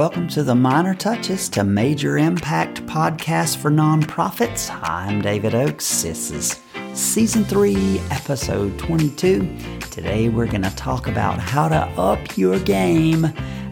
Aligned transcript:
Welcome 0.00 0.28
to 0.28 0.42
the 0.42 0.54
Minor 0.54 0.94
Touches 0.94 1.50
to 1.50 1.62
Major 1.62 2.16
Impact 2.16 2.86
podcast 2.86 3.58
for 3.58 3.70
nonprofits. 3.70 4.70
I'm 4.82 5.20
David 5.20 5.54
Oakes. 5.54 6.00
This 6.00 6.30
is 6.30 6.62
season 6.94 7.44
3, 7.44 7.98
episode 8.10 8.78
22. 8.78 9.58
Today 9.90 10.30
we're 10.30 10.46
going 10.46 10.62
to 10.62 10.74
talk 10.74 11.06
about 11.06 11.38
how 11.38 11.68
to 11.68 11.80
up 12.00 12.38
your 12.38 12.58
game 12.60 13.26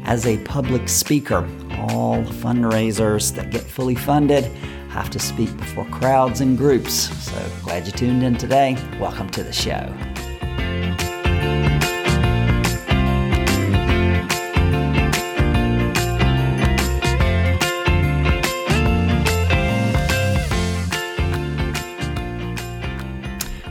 as 0.04 0.27
a 0.27 0.36
public 0.45 0.91
speaker. 0.91 1.48
All 1.78 2.22
fundraisers 2.24 3.34
that 3.34 3.50
get 3.50 3.62
fully 3.62 3.95
funded 3.95 4.45
have 4.90 5.08
to 5.08 5.18
speak 5.18 5.56
before 5.56 5.86
crowds 5.86 6.42
and 6.42 6.58
groups. 6.58 6.92
So 7.24 7.42
glad 7.62 7.86
you 7.86 7.92
tuned 7.92 8.22
in 8.22 8.36
today. 8.36 8.76
Welcome 9.00 9.30
to 9.30 9.42
the 9.42 9.52
show. 9.54 9.95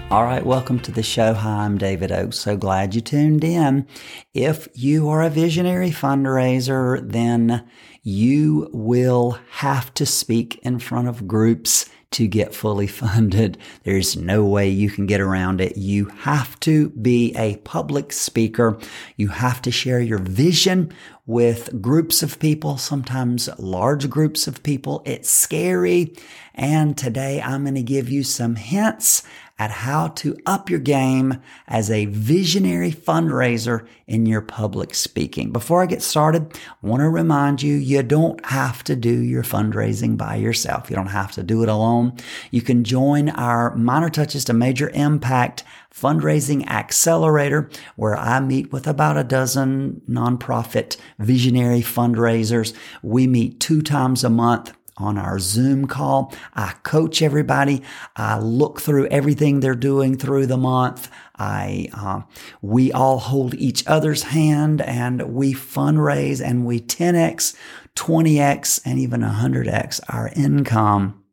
All 0.10 0.24
right, 0.24 0.46
welcome 0.46 0.80
to 0.80 0.92
the 0.94 1.04
show. 1.04 1.34
Hi, 1.34 1.66
I'm 1.66 1.78
David 1.78 2.14
Oakes. 2.14 2.40
So 2.40 2.56
glad 2.56 2.96
you 2.96 3.02
tuned 3.02 3.44
in. 3.44 3.86
If 4.34 4.70
you 4.74 5.10
are 5.10 5.22
a 5.22 5.30
visionary 5.30 5.90
fundraiser, 5.92 7.02
then 7.12 7.68
you 8.04 8.70
will 8.72 9.38
have 9.52 9.94
to 9.96 10.06
speak 10.06 10.60
in 10.64 10.80
front 10.80 11.10
of 11.10 11.28
groups 11.28 11.90
to 12.12 12.26
get 12.26 12.56
fully 12.56 12.88
funded. 13.04 13.58
There's 13.84 14.16
no 14.16 14.46
way 14.46 14.70
you 14.70 14.90
can 14.90 15.08
get 15.08 15.20
around 15.20 15.60
it. 15.60 15.76
You 15.76 16.06
have 16.06 16.58
to 16.62 16.88
be 16.92 17.36
a 17.36 17.58
public 17.58 18.14
speaker. 18.14 18.80
You 19.18 19.28
have 19.28 19.62
to 19.64 19.72
share 19.72 20.00
your 20.00 20.20
vision 20.20 20.94
with 21.26 21.82
groups 21.82 22.24
of 22.24 22.40
people, 22.40 22.78
sometimes 22.78 23.50
large 23.60 24.10
groups 24.10 24.48
of 24.48 24.64
people. 24.64 25.04
It's 25.06 25.30
scary. 25.30 26.16
And 26.56 26.98
today 26.98 27.42
I'm 27.42 27.64
going 27.64 27.76
to 27.76 27.84
give 27.84 28.10
you 28.10 28.24
some 28.24 28.56
hints 28.56 29.24
at 29.60 29.72
how 29.72 30.08
to 30.10 30.38
up 30.46 30.70
your 30.70 30.80
game 30.80 31.42
as 31.68 31.90
a 31.90 32.06
visionary 32.06 32.92
fundraiser 32.92 33.88
in 34.06 34.26
your 34.26 34.42
public 34.42 34.94
speaking. 34.94 35.52
Before 35.52 35.82
I 35.82 35.88
get 35.88 36.04
started, 36.04 36.54
I 36.56 36.88
want 36.88 37.02
to 37.02 37.10
remind 37.10 37.62
you, 37.62 37.76
you 37.76 38.04
don't 38.04 38.44
have 38.46 38.84
to 38.86 38.96
do 38.96 39.10
your 39.10 39.44
fundraising 39.44 40.16
by 40.16 40.36
yourself. 40.36 40.90
You 40.90 40.96
don't 40.96 41.08
have 41.08 41.32
to 41.34 41.44
do 41.44 41.64
it 41.64 41.70
alone. 41.70 42.14
You 42.52 42.62
can 42.62 42.84
join 42.84 43.30
our 43.30 43.76
minor 43.76 44.10
touches 44.10 44.46
to 44.46 44.54
major 44.54 44.90
impact 44.90 45.64
fundraising 45.94 46.68
accelerator 46.68 47.70
where 47.96 48.16
I 48.16 48.40
meet 48.40 48.72
with 48.72 48.86
about 48.86 49.18
a 49.18 49.24
dozen 49.24 50.02
nonprofit 50.08 50.98
visionary 51.18 51.82
fundraisers. 51.82 52.74
We 53.02 53.26
meet 53.26 53.60
two 53.60 53.82
times 53.82 54.24
a 54.24 54.30
month 54.30 54.74
on 54.98 55.18
our 55.18 55.40
Zoom 55.40 55.88
call. 55.88 56.34
I 56.54 56.74
coach 56.84 57.22
everybody. 57.22 57.84
I 58.16 58.40
look 58.40 58.82
through 58.82 59.08
everything 59.08 59.60
they're 59.60 59.76
doing 59.76 60.18
through 60.18 60.48
the 60.48 60.58
month. 60.58 61.10
I, 61.38 61.90
uh, 61.94 62.22
we 62.62 62.92
all 62.92 63.20
hold 63.20 63.54
each 63.56 63.86
other's 63.88 64.24
hand 64.24 64.82
and 64.82 65.34
we 65.34 65.54
fundraise 65.54 66.44
and 66.44 66.66
we 66.66 66.80
10x, 66.80 67.56
20x, 67.96 68.82
and 68.86 69.00
even 69.00 69.22
100x 69.22 70.02
our 70.10 70.30
income 70.36 71.24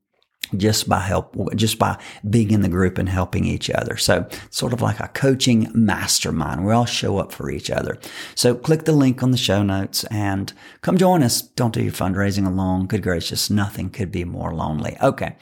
just 0.58 0.88
by 0.88 1.00
help, 1.00 1.36
just 1.54 1.78
by 1.78 1.98
being 2.28 2.50
in 2.50 2.62
the 2.62 2.68
group 2.68 2.98
and 2.98 3.08
helping 3.08 3.44
each 3.44 3.70
other. 3.70 3.96
So 3.96 4.28
sort 4.50 4.72
of 4.72 4.80
like 4.80 5.00
a 5.00 5.08
coaching 5.08 5.70
mastermind. 5.74 6.64
We 6.64 6.72
all 6.72 6.84
show 6.84 7.18
up 7.18 7.32
for 7.32 7.50
each 7.50 7.70
other. 7.70 7.98
So 8.34 8.54
click 8.54 8.84
the 8.84 8.92
link 8.92 9.22
on 9.22 9.30
the 9.30 9.36
show 9.36 9.62
notes 9.62 10.04
and 10.04 10.52
come 10.82 10.96
join 10.96 11.22
us. 11.22 11.42
Don't 11.42 11.74
do 11.74 11.82
your 11.82 11.92
fundraising 11.92 12.46
alone. 12.46 12.86
Good 12.86 13.02
gracious. 13.02 13.50
Nothing 13.50 13.90
could 13.90 14.10
be 14.10 14.24
more 14.24 14.54
lonely. 14.54 14.96
Okay. 15.02 15.36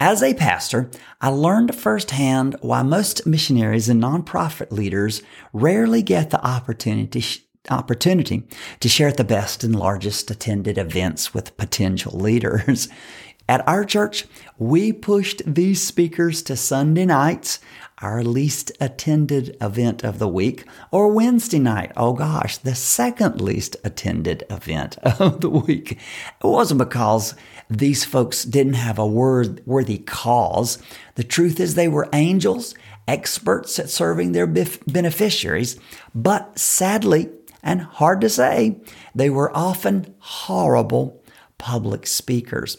As 0.00 0.22
a 0.22 0.34
pastor, 0.34 0.90
I 1.20 1.28
learned 1.28 1.74
firsthand 1.74 2.56
why 2.60 2.82
most 2.82 3.26
missionaries 3.26 3.88
and 3.88 4.02
nonprofit 4.02 4.70
leaders 4.70 5.22
rarely 5.52 6.02
get 6.02 6.30
the 6.30 6.44
opportunity 6.44 7.22
opportunity 7.70 8.44
to 8.80 8.88
share 8.88 9.12
the 9.12 9.24
best 9.24 9.62
and 9.62 9.76
largest 9.76 10.30
attended 10.30 10.78
events 10.78 11.34
with 11.34 11.56
potential 11.56 12.18
leaders. 12.18 12.88
At 13.48 13.66
our 13.66 13.82
church, 13.82 14.26
we 14.58 14.92
pushed 14.92 15.40
these 15.46 15.82
speakers 15.82 16.42
to 16.42 16.54
Sunday 16.54 17.06
nights, 17.06 17.60
our 18.02 18.22
least 18.22 18.70
attended 18.78 19.56
event 19.58 20.04
of 20.04 20.18
the 20.18 20.28
week, 20.28 20.66
or 20.90 21.08
Wednesday 21.08 21.58
night. 21.58 21.90
Oh 21.96 22.12
gosh, 22.12 22.58
the 22.58 22.74
second 22.74 23.40
least 23.40 23.76
attended 23.82 24.44
event 24.50 24.98
of 25.02 25.40
the 25.40 25.48
week. 25.48 25.92
It 25.92 26.46
wasn't 26.46 26.78
because 26.78 27.34
these 27.70 28.04
folks 28.04 28.44
didn't 28.44 28.74
have 28.74 28.98
a 28.98 29.06
word 29.06 29.62
worthy 29.64 29.96
cause. 29.96 30.76
The 31.14 31.24
truth 31.24 31.58
is 31.58 31.74
they 31.74 31.88
were 31.88 32.10
angels, 32.12 32.74
experts 33.06 33.78
at 33.78 33.88
serving 33.88 34.32
their 34.32 34.46
beneficiaries, 34.46 35.80
but 36.14 36.58
sadly, 36.58 37.30
and 37.62 37.80
hard 37.80 38.20
to 38.20 38.28
say, 38.28 38.78
they 39.14 39.30
were 39.30 39.56
often 39.56 40.14
horrible 40.18 41.24
public 41.56 42.06
speakers. 42.06 42.76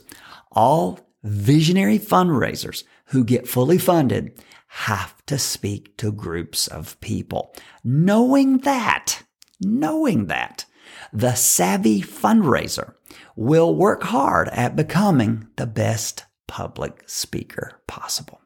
All 0.52 1.00
visionary 1.24 2.00
fundraisers 2.00 2.84
who 3.08 3.24
get 3.24 3.48
fully 3.48 3.78
funded 3.78 4.44
have 4.68 5.26
to 5.26 5.38
speak 5.38 5.98
to 5.98 6.12
groups 6.12 6.68
of 6.68 7.00
people. 7.02 7.56
Knowing 7.84 8.60
that, 8.60 9.24
knowing 9.62 10.28
that, 10.28 10.66
the 11.12 11.34
savvy 11.34 12.02
fundraiser 12.02 12.94
will 13.36 13.74
work 13.76 14.04
hard 14.04 14.48
at 14.50 14.76
becoming 14.76 15.48
the 15.56 15.66
best 15.68 16.26
public 16.48 17.04
speaker 17.08 17.82
possible. 17.88 18.42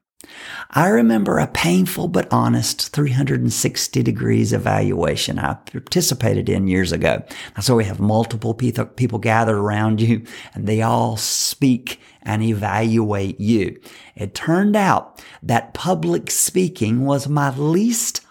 I 0.72 0.88
remember 0.88 1.38
a 1.38 1.48
painful 1.48 2.08
but 2.08 2.32
honest 2.32 2.90
360 2.90 4.02
degrees 4.04 4.54
evaluation 4.54 5.38
I 5.38 5.54
participated 5.54 6.50
in 6.50 6.68
years 6.68 6.92
ago. 6.92 7.24
That's 7.56 7.68
So 7.68 7.76
we 7.76 7.86
have 7.86 8.00
multiple 8.00 8.54
people 8.54 9.20
gathered 9.20 9.58
around 9.58 10.02
you 10.02 10.26
and 10.54 10.68
they 10.68 10.82
all 10.82 11.18
speak 11.18 12.00
and 12.22 12.42
evaluate 12.42 13.40
you. 13.40 13.80
It 14.16 14.34
turned 14.34 14.76
out 14.76 15.24
that 15.44 15.74
public 15.74 16.32
speaking 16.32 17.06
was 17.06 17.28
my 17.28 17.56
least 17.56 18.22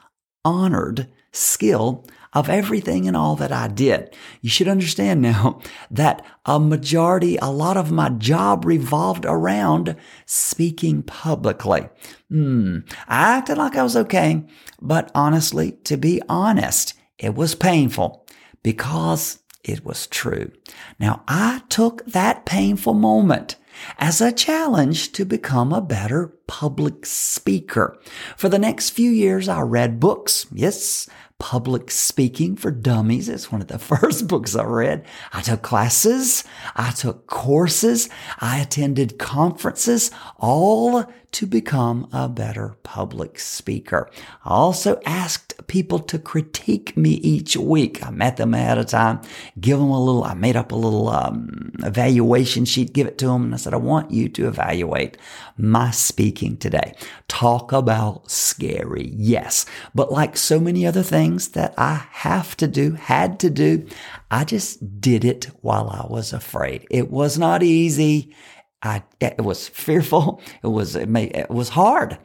honored 0.45 1.09
skill 1.31 2.05
of 2.33 2.49
everything 2.49 3.07
and 3.07 3.17
all 3.17 3.37
that 3.37 3.53
I 3.53 3.69
did. 3.69 4.15
You 4.41 4.51
should 4.51 4.69
understand 4.69 5.23
now 5.23 5.61
that 5.91 6.25
a 6.45 6.59
majority, 6.59 7.37
a 7.37 7.51
lot 7.51 7.77
of 7.77 7.93
my 7.93 8.09
job 8.11 8.65
revolved 8.65 9.25
around 9.27 9.97
speaking 10.27 11.03
publicly. 11.03 11.89
Hmm. 12.29 12.79
I 13.09 13.37
acted 13.39 13.59
like 13.59 13.77
I 13.77 13.83
was 13.83 13.97
okay, 13.97 14.45
but 14.81 15.11
honestly, 15.15 15.73
to 15.85 15.97
be 15.97 16.21
honest, 16.29 16.95
it 17.19 17.35
was 17.35 17.55
painful 17.55 18.27
because 18.63 19.39
it 19.63 19.85
was 19.85 20.07
true. 20.07 20.51
Now 20.99 21.23
I 21.29 21.63
took 21.69 22.05
that 22.07 22.47
painful 22.47 22.95
moment 22.95 23.57
as 23.99 24.21
a 24.21 24.33
challenge 24.33 25.13
to 25.13 25.25
become 25.25 25.73
a 25.73 25.81
better 25.81 26.35
public 26.47 27.07
speaker. 27.07 27.99
For 28.37 28.49
the 28.49 28.59
next 28.59 28.91
few 28.91 29.11
years, 29.11 29.49
I 29.49 29.61
read 29.61 30.01
books. 30.01 30.47
Yes, 30.53 31.09
Public 31.43 31.91
Speaking 31.91 32.55
for 32.55 32.71
Dummies. 32.71 33.29
It's 33.29 33.51
one 33.51 33.61
of 33.61 33.67
the 33.67 33.79
first 33.91 34.29
books 34.29 34.55
I 34.55 34.63
read. 34.63 35.05
I 35.33 35.43
took 35.43 35.61
classes. 35.61 36.45
I 36.77 36.93
took 36.93 37.27
courses. 37.27 38.09
I 38.39 38.61
attended 38.61 39.19
conferences, 39.19 40.13
all 40.37 41.05
to 41.33 41.47
become 41.47 42.07
a 42.13 42.29
better 42.29 42.77
public 42.83 43.39
speaker. 43.39 44.11
I 44.45 44.51
also 44.51 45.01
asked 45.07 45.67
people 45.67 45.99
to 45.99 46.19
critique 46.19 46.95
me 46.95 47.13
each 47.13 47.57
week. 47.57 48.05
I 48.07 48.11
met 48.11 48.37
them 48.37 48.53
ahead 48.53 48.77
of 48.77 48.87
time, 48.87 49.23
give 49.59 49.79
them 49.79 49.89
a 49.89 50.05
little, 50.05 50.25
I 50.25 50.35
made 50.35 50.57
up 50.57 50.73
a 50.73 50.77
little 50.77 51.09
um, 51.09 51.73
evaluation 51.83 52.67
sheet, 52.67 52.93
give 52.93 53.07
it 53.07 53.17
to 53.19 53.29
them. 53.29 53.45
And 53.45 53.55
I 53.55 53.57
said, 53.57 53.73
I 53.73 53.79
want 53.79 54.11
you 54.11 54.29
to 54.29 54.47
evaluate 54.47 55.17
my 55.57 55.91
speaking 55.91 56.59
today. 56.59 56.95
Talk 57.29 57.73
about 57.73 58.31
scary. 58.31 59.13
Yes. 59.17 59.65
But 59.95 60.13
like 60.13 60.37
so 60.37 60.61
many 60.61 60.87
other 60.87 61.03
things 61.03 61.32
that 61.49 61.75
I 61.77 62.07
have 62.11 62.57
to 62.59 62.67
do, 62.67 62.93
had 62.93 63.41
to 63.41 63.51
do, 63.51 63.87
I 64.31 64.45
just 64.45 65.01
did 65.01 65.25
it 65.25 65.47
while 65.61 65.89
I 65.91 66.07
was 66.09 66.33
afraid. 66.33 66.87
It 66.91 67.11
was 67.11 67.39
not 67.39 67.63
easy. 67.63 68.35
I, 68.83 69.03
it 69.21 69.43
was 69.43 69.69
fearful. 69.69 70.41
It 70.63 70.69
was, 70.69 70.97
it, 70.97 71.09
it 71.15 71.51
was 71.51 71.71
hard, 71.71 72.19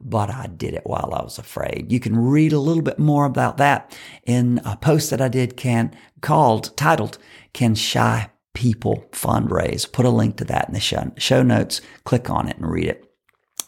but 0.00 0.30
I 0.30 0.46
did 0.46 0.74
it 0.74 0.84
while 0.84 1.12
I 1.14 1.22
was 1.22 1.38
afraid. 1.38 1.90
You 1.90 2.00
can 2.00 2.16
read 2.16 2.52
a 2.52 2.58
little 2.58 2.82
bit 2.82 2.98
more 2.98 3.24
about 3.24 3.56
that 3.58 3.96
in 4.24 4.60
a 4.64 4.76
post 4.76 5.10
that 5.10 5.20
I 5.20 5.28
did 5.28 5.56
can 5.56 5.94
called, 6.20 6.76
titled, 6.76 7.18
Can 7.52 7.74
Shy 7.74 8.30
People 8.54 9.04
Fundraise? 9.12 9.90
Put 9.90 10.06
a 10.06 10.10
link 10.10 10.36
to 10.36 10.44
that 10.44 10.68
in 10.68 10.74
the 10.74 10.80
show, 10.80 11.12
show 11.18 11.42
notes. 11.42 11.80
Click 12.04 12.30
on 12.30 12.48
it 12.48 12.56
and 12.56 12.70
read 12.70 12.86
it. 12.86 13.04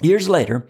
Years 0.03 0.29
later, 0.29 0.67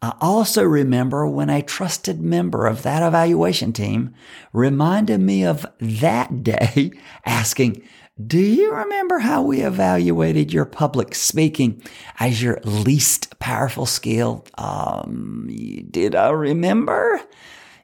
I 0.00 0.14
also 0.20 0.62
remember 0.62 1.26
when 1.26 1.50
a 1.50 1.60
trusted 1.60 2.20
member 2.20 2.66
of 2.66 2.82
that 2.82 3.02
evaluation 3.02 3.72
team 3.72 4.14
reminded 4.52 5.20
me 5.20 5.44
of 5.44 5.66
that 5.80 6.44
day 6.44 6.92
asking, 7.26 7.82
Do 8.24 8.38
you 8.38 8.72
remember 8.72 9.18
how 9.18 9.42
we 9.42 9.62
evaluated 9.62 10.52
your 10.52 10.66
public 10.66 11.16
speaking 11.16 11.82
as 12.20 12.40
your 12.40 12.60
least 12.62 13.40
powerful 13.40 13.86
skill? 13.86 14.46
Um, 14.56 15.50
did 15.90 16.14
I 16.14 16.30
remember? 16.30 17.20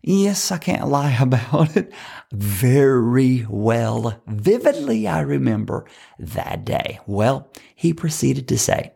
Yes, 0.00 0.52
I 0.52 0.58
can't 0.58 0.86
lie 0.86 1.16
about 1.20 1.76
it. 1.76 1.92
Very 2.30 3.44
well, 3.48 4.22
vividly, 4.28 5.08
I 5.08 5.20
remember 5.20 5.84
that 6.20 6.64
day. 6.64 7.00
Well, 7.06 7.50
he 7.74 7.92
proceeded 7.92 8.46
to 8.48 8.58
say, 8.58 8.92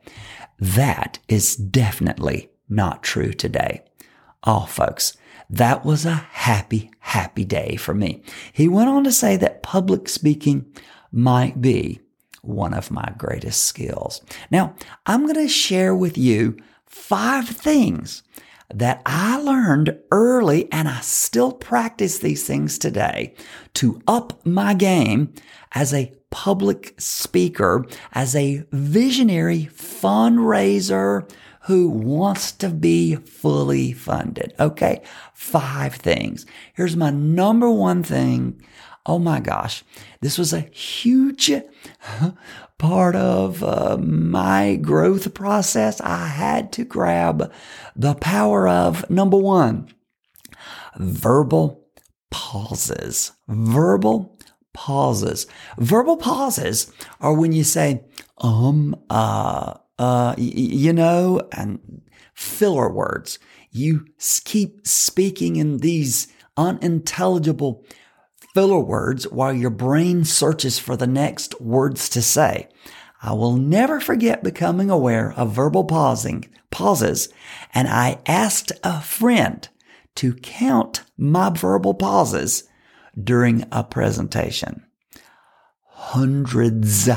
that 0.60 1.18
is 1.28 1.56
definitely 1.56 2.50
not 2.68 3.02
true 3.02 3.32
today. 3.32 3.82
Oh, 4.44 4.66
folks, 4.66 5.16
that 5.50 5.84
was 5.84 6.04
a 6.04 6.14
happy, 6.14 6.90
happy 7.00 7.44
day 7.44 7.76
for 7.76 7.94
me. 7.94 8.22
He 8.52 8.68
went 8.68 8.90
on 8.90 9.04
to 9.04 9.12
say 9.12 9.36
that 9.36 9.62
public 9.62 10.08
speaking 10.08 10.66
might 11.10 11.60
be 11.60 12.00
one 12.42 12.74
of 12.74 12.90
my 12.90 13.12
greatest 13.16 13.64
skills. 13.64 14.20
Now, 14.50 14.74
I'm 15.06 15.22
going 15.22 15.34
to 15.34 15.48
share 15.48 15.94
with 15.94 16.16
you 16.16 16.56
five 16.86 17.48
things 17.48 18.22
that 18.72 19.00
I 19.06 19.38
learned 19.38 19.98
early 20.10 20.70
and 20.70 20.88
I 20.88 21.00
still 21.00 21.52
practice 21.52 22.18
these 22.18 22.46
things 22.46 22.78
today 22.78 23.34
to 23.74 24.00
up 24.06 24.44
my 24.44 24.74
game 24.74 25.32
as 25.72 25.94
a 25.94 26.12
public 26.30 26.94
speaker, 26.98 27.86
as 28.12 28.36
a 28.36 28.64
visionary 28.70 29.70
fundraiser 29.72 31.30
who 31.62 31.88
wants 31.88 32.52
to 32.52 32.68
be 32.68 33.16
fully 33.16 33.92
funded. 33.92 34.54
Okay. 34.58 35.02
Five 35.34 35.94
things. 35.94 36.46
Here's 36.74 36.96
my 36.96 37.10
number 37.10 37.70
one 37.70 38.02
thing. 38.02 38.60
Oh 39.06 39.18
my 39.18 39.40
gosh. 39.40 39.84
This 40.20 40.38
was 40.38 40.52
a 40.52 40.60
huge 40.60 41.50
part 42.78 43.16
of 43.16 43.62
uh, 43.64 43.96
my 43.98 44.76
growth 44.76 45.32
process. 45.34 46.00
I 46.00 46.26
had 46.26 46.72
to 46.72 46.84
grab 46.84 47.52
the 47.96 48.14
power 48.14 48.68
of 48.68 49.08
number 49.10 49.38
one, 49.38 49.88
verbal 50.96 51.86
pauses. 52.30 53.32
Verbal 53.48 54.38
pauses. 54.74 55.46
Verbal 55.78 56.18
pauses 56.18 56.92
are 57.20 57.32
when 57.32 57.52
you 57.52 57.64
say, 57.64 58.04
um, 58.38 58.94
uh, 59.10 59.74
uh, 59.98 60.34
y- 60.36 60.44
you 60.54 60.92
know, 60.92 61.40
and 61.52 62.02
filler 62.34 62.90
words. 62.90 63.38
You 63.70 64.06
keep 64.44 64.86
speaking 64.86 65.56
in 65.56 65.78
these 65.78 66.28
unintelligible 66.56 67.84
filler 68.54 68.80
words 68.80 69.24
while 69.28 69.52
your 69.52 69.70
brain 69.70 70.24
searches 70.24 70.78
for 70.78 70.96
the 70.96 71.06
next 71.06 71.60
words 71.60 72.08
to 72.10 72.22
say. 72.22 72.68
I 73.22 73.32
will 73.32 73.56
never 73.56 74.00
forget 74.00 74.44
becoming 74.44 74.90
aware 74.90 75.32
of 75.32 75.52
verbal 75.52 75.84
pausing, 75.84 76.48
pauses, 76.70 77.28
and 77.74 77.88
I 77.88 78.18
asked 78.26 78.72
a 78.84 79.00
friend 79.00 79.68
to 80.16 80.34
count 80.34 81.02
my 81.16 81.50
verbal 81.50 81.94
pauses 81.94 82.64
during 83.20 83.64
a 83.72 83.82
presentation. 83.82 84.84
Hundreds, 85.84 87.08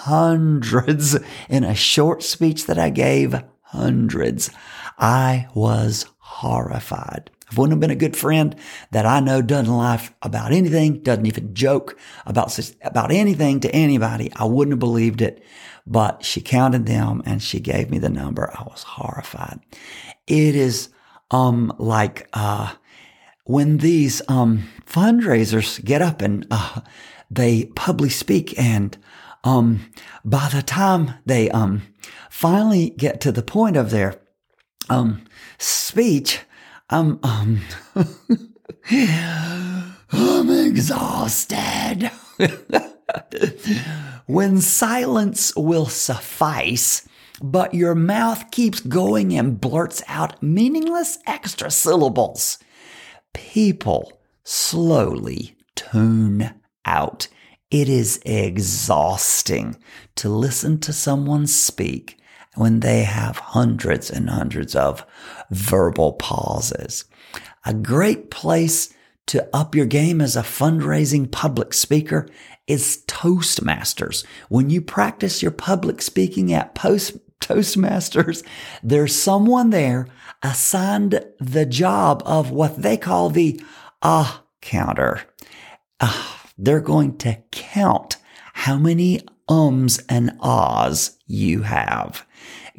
hundreds 0.00 1.18
in 1.48 1.62
a 1.62 1.74
short 1.74 2.22
speech 2.22 2.66
that 2.66 2.78
I 2.78 2.88
gave, 2.90 3.42
hundreds. 3.62 4.50
I 4.98 5.48
was 5.54 6.06
horrified. 6.18 7.30
If 7.50 7.58
wouldn't 7.58 7.72
have 7.72 7.80
been 7.80 7.90
a 7.90 7.96
good 7.96 8.16
friend 8.16 8.54
that 8.92 9.04
I 9.04 9.20
know 9.20 9.42
doesn't 9.42 9.76
laugh 9.76 10.14
about 10.22 10.52
anything, 10.52 11.02
doesn't 11.02 11.26
even 11.26 11.52
joke 11.52 11.98
about, 12.24 12.58
about 12.82 13.10
anything 13.10 13.60
to 13.60 13.74
anybody, 13.74 14.32
I 14.36 14.44
wouldn't 14.44 14.72
have 14.72 14.78
believed 14.78 15.20
it. 15.20 15.44
But 15.86 16.24
she 16.24 16.40
counted 16.40 16.86
them 16.86 17.22
and 17.26 17.42
she 17.42 17.60
gave 17.60 17.90
me 17.90 17.98
the 17.98 18.08
number. 18.08 18.50
I 18.54 18.62
was 18.62 18.84
horrified. 18.84 19.60
It 20.26 20.54
is, 20.54 20.90
um, 21.30 21.74
like, 21.78 22.28
uh, 22.32 22.74
when 23.44 23.78
these, 23.78 24.22
um, 24.28 24.68
fundraisers 24.86 25.84
get 25.84 26.00
up 26.00 26.22
and, 26.22 26.46
uh, 26.50 26.80
they 27.30 27.66
publicly 27.74 28.10
speak 28.10 28.58
and, 28.58 28.96
um, 29.44 29.90
by 30.24 30.48
the 30.52 30.62
time 30.62 31.14
they, 31.26 31.50
um, 31.50 31.82
finally 32.28 32.90
get 32.90 33.20
to 33.22 33.32
the 33.32 33.42
point 33.42 33.76
of 33.76 33.90
their, 33.90 34.20
um, 34.88 35.24
speech, 35.58 36.40
I'm, 36.88 37.18
um, 37.22 37.60
I'm 40.12 40.50
exhausted. 40.50 42.10
when 44.26 44.60
silence 44.60 45.54
will 45.56 45.86
suffice, 45.86 47.06
but 47.42 47.74
your 47.74 47.94
mouth 47.94 48.50
keeps 48.50 48.80
going 48.80 49.36
and 49.36 49.60
blurts 49.60 50.02
out 50.06 50.42
meaningless 50.42 51.18
extra 51.26 51.70
syllables, 51.70 52.58
people 53.34 54.20
slowly 54.44 55.56
tune 55.74 56.54
out. 56.84 57.28
It 57.70 57.88
is 57.88 58.20
exhausting 58.26 59.76
to 60.16 60.28
listen 60.28 60.80
to 60.80 60.92
someone 60.92 61.46
speak 61.46 62.18
when 62.56 62.80
they 62.80 63.04
have 63.04 63.36
hundreds 63.38 64.10
and 64.10 64.28
hundreds 64.28 64.74
of 64.74 65.06
verbal 65.50 66.14
pauses. 66.14 67.04
A 67.64 67.72
great 67.72 68.30
place 68.30 68.92
to 69.28 69.48
up 69.54 69.76
your 69.76 69.86
game 69.86 70.20
as 70.20 70.34
a 70.34 70.42
fundraising 70.42 71.30
public 71.30 71.72
speaker 71.72 72.28
is 72.66 73.04
Toastmasters. 73.06 74.24
When 74.48 74.70
you 74.70 74.80
practice 74.80 75.40
your 75.40 75.52
public 75.52 76.02
speaking 76.02 76.52
at 76.52 76.74
Post 76.74 77.18
Toastmasters, 77.40 78.44
there's 78.82 79.14
someone 79.14 79.70
there 79.70 80.08
assigned 80.42 81.24
the 81.38 81.66
job 81.66 82.22
of 82.26 82.50
what 82.50 82.82
they 82.82 82.96
call 82.96 83.30
the 83.30 83.62
ah 84.02 84.42
counter. 84.60 85.20
Uh, 86.00 86.34
they're 86.62 86.80
going 86.80 87.16
to 87.18 87.42
count 87.50 88.16
how 88.52 88.76
many 88.76 89.20
ums 89.48 89.98
and 90.08 90.36
ahs 90.40 91.18
you 91.26 91.62
have. 91.62 92.26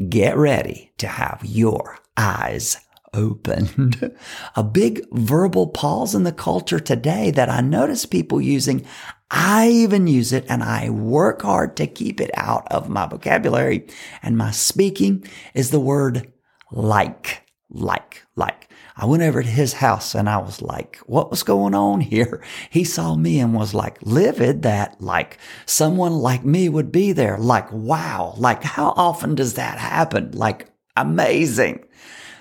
Get 0.08 0.38
ready 0.38 0.92
to 1.00 1.08
have 1.08 1.42
your 1.44 1.98
eyes 2.16 2.78
opened. 3.14 4.16
A 4.56 4.64
big 4.64 5.06
verbal 5.12 5.68
pause 5.68 6.16
in 6.16 6.24
the 6.24 6.32
culture 6.32 6.80
today 6.80 7.32
that 7.32 7.50
I 7.50 7.62
notice 7.62 8.06
people 8.06 8.40
using. 8.40 8.86
I 9.32 9.70
even 9.70 10.08
use 10.08 10.32
it 10.32 10.46
and 10.48 10.64
I 10.64 10.90
work 10.90 11.42
hard 11.42 11.76
to 11.78 11.88
keep 11.88 12.22
it 12.22 12.32
out 12.36 12.68
of 12.72 12.90
my 12.90 13.08
vocabulary 13.08 13.88
and 14.22 14.38
my 14.38 14.52
speaking 14.52 15.26
is 15.54 15.72
the 15.72 15.80
word 15.80 16.32
like, 16.72 17.44
like, 17.70 18.24
like. 18.36 18.70
I 19.02 19.06
went 19.06 19.24
over 19.24 19.42
to 19.42 19.50
his 19.50 19.74
house 19.74 20.14
and 20.14 20.30
I 20.30 20.38
was 20.38 20.62
like, 20.62 20.98
what 21.08 21.32
was 21.32 21.42
going 21.42 21.74
on 21.74 22.02
here? 22.02 22.44
He 22.70 22.84
saw 22.84 23.16
me 23.16 23.40
and 23.40 23.54
was 23.54 23.74
like 23.74 23.98
livid 24.04 24.62
that 24.62 25.02
like 25.02 25.40
someone 25.66 26.14
like 26.14 26.46
me 26.46 26.70
would 26.70 26.92
be 26.92 27.12
there. 27.12 27.38
Like, 27.40 27.72
wow. 27.72 28.36
Like, 28.38 28.64
how 28.64 28.94
often 28.96 29.34
does 29.34 29.56
that 29.56 29.80
happen? 29.80 30.32
Like, 30.32 30.70
amazing. 30.96 31.84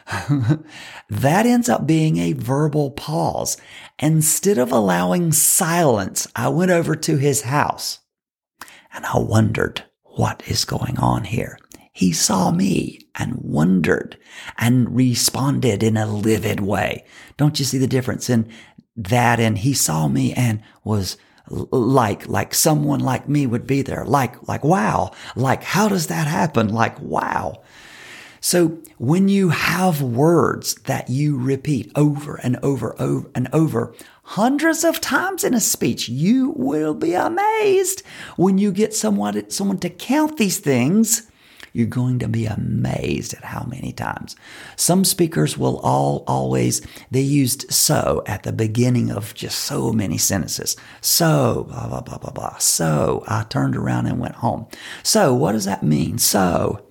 that 1.08 1.46
ends 1.46 1.70
up 1.70 1.86
being 1.86 2.18
a 2.18 2.34
verbal 2.34 2.90
pause. 2.90 3.56
Instead 3.98 4.58
of 4.58 4.70
allowing 4.70 5.32
silence, 5.32 6.28
I 6.36 6.48
went 6.48 6.70
over 6.70 6.94
to 6.94 7.16
his 7.16 7.42
house 7.42 8.00
and 8.92 9.06
I 9.06 9.18
wondered 9.18 9.84
what 10.02 10.42
is 10.46 10.66
going 10.66 10.98
on 10.98 11.24
here. 11.24 11.58
He 11.92 12.12
saw 12.12 12.50
me 12.50 12.99
and 13.14 13.34
wondered 13.36 14.16
and 14.58 14.94
responded 14.94 15.82
in 15.82 15.96
a 15.96 16.06
livid 16.06 16.60
way. 16.60 17.04
Don't 17.36 17.58
you 17.58 17.64
see 17.64 17.78
the 17.78 17.86
difference 17.86 18.30
in 18.30 18.48
that? 18.96 19.40
And 19.40 19.58
he 19.58 19.74
saw 19.74 20.08
me 20.08 20.32
and 20.32 20.62
was 20.84 21.16
like, 21.48 22.28
like 22.28 22.54
someone 22.54 23.00
like 23.00 23.28
me 23.28 23.46
would 23.46 23.66
be 23.66 23.82
there. 23.82 24.04
Like, 24.04 24.48
like, 24.48 24.64
wow. 24.64 25.12
Like, 25.34 25.62
how 25.62 25.88
does 25.88 26.06
that 26.06 26.26
happen? 26.26 26.68
Like, 26.68 27.00
wow. 27.00 27.62
So 28.40 28.78
when 28.96 29.28
you 29.28 29.50
have 29.50 30.00
words 30.00 30.74
that 30.86 31.10
you 31.10 31.38
repeat 31.38 31.92
over 31.94 32.36
and 32.36 32.56
over, 32.62 33.00
over 33.00 33.30
and 33.34 33.48
over, 33.52 33.94
hundreds 34.22 34.82
of 34.82 35.00
times 35.00 35.44
in 35.44 35.52
a 35.52 35.60
speech, 35.60 36.08
you 36.08 36.50
will 36.56 36.94
be 36.94 37.12
amazed 37.14 38.02
when 38.36 38.56
you 38.56 38.72
get 38.72 38.94
someone, 38.94 39.50
someone 39.50 39.78
to 39.78 39.90
count 39.90 40.38
these 40.38 40.58
things 40.58 41.29
you're 41.72 41.86
going 41.86 42.18
to 42.18 42.28
be 42.28 42.46
amazed 42.46 43.34
at 43.34 43.44
how 43.44 43.64
many 43.64 43.92
times. 43.92 44.36
Some 44.76 45.04
speakers 45.04 45.56
will 45.56 45.78
all 45.78 46.24
always, 46.26 46.80
they 47.10 47.20
used 47.20 47.70
so 47.72 48.22
at 48.26 48.42
the 48.42 48.52
beginning 48.52 49.10
of 49.10 49.34
just 49.34 49.58
so 49.60 49.92
many 49.92 50.18
sentences. 50.18 50.76
So, 51.00 51.66
blah, 51.68 51.88
blah, 51.88 52.00
blah, 52.00 52.18
blah, 52.18 52.32
blah. 52.32 52.58
So 52.58 53.24
I 53.26 53.44
turned 53.44 53.76
around 53.76 54.06
and 54.06 54.18
went 54.18 54.36
home. 54.36 54.66
So 55.02 55.34
what 55.34 55.52
does 55.52 55.64
that 55.64 55.82
mean? 55.82 56.18
So 56.18 56.84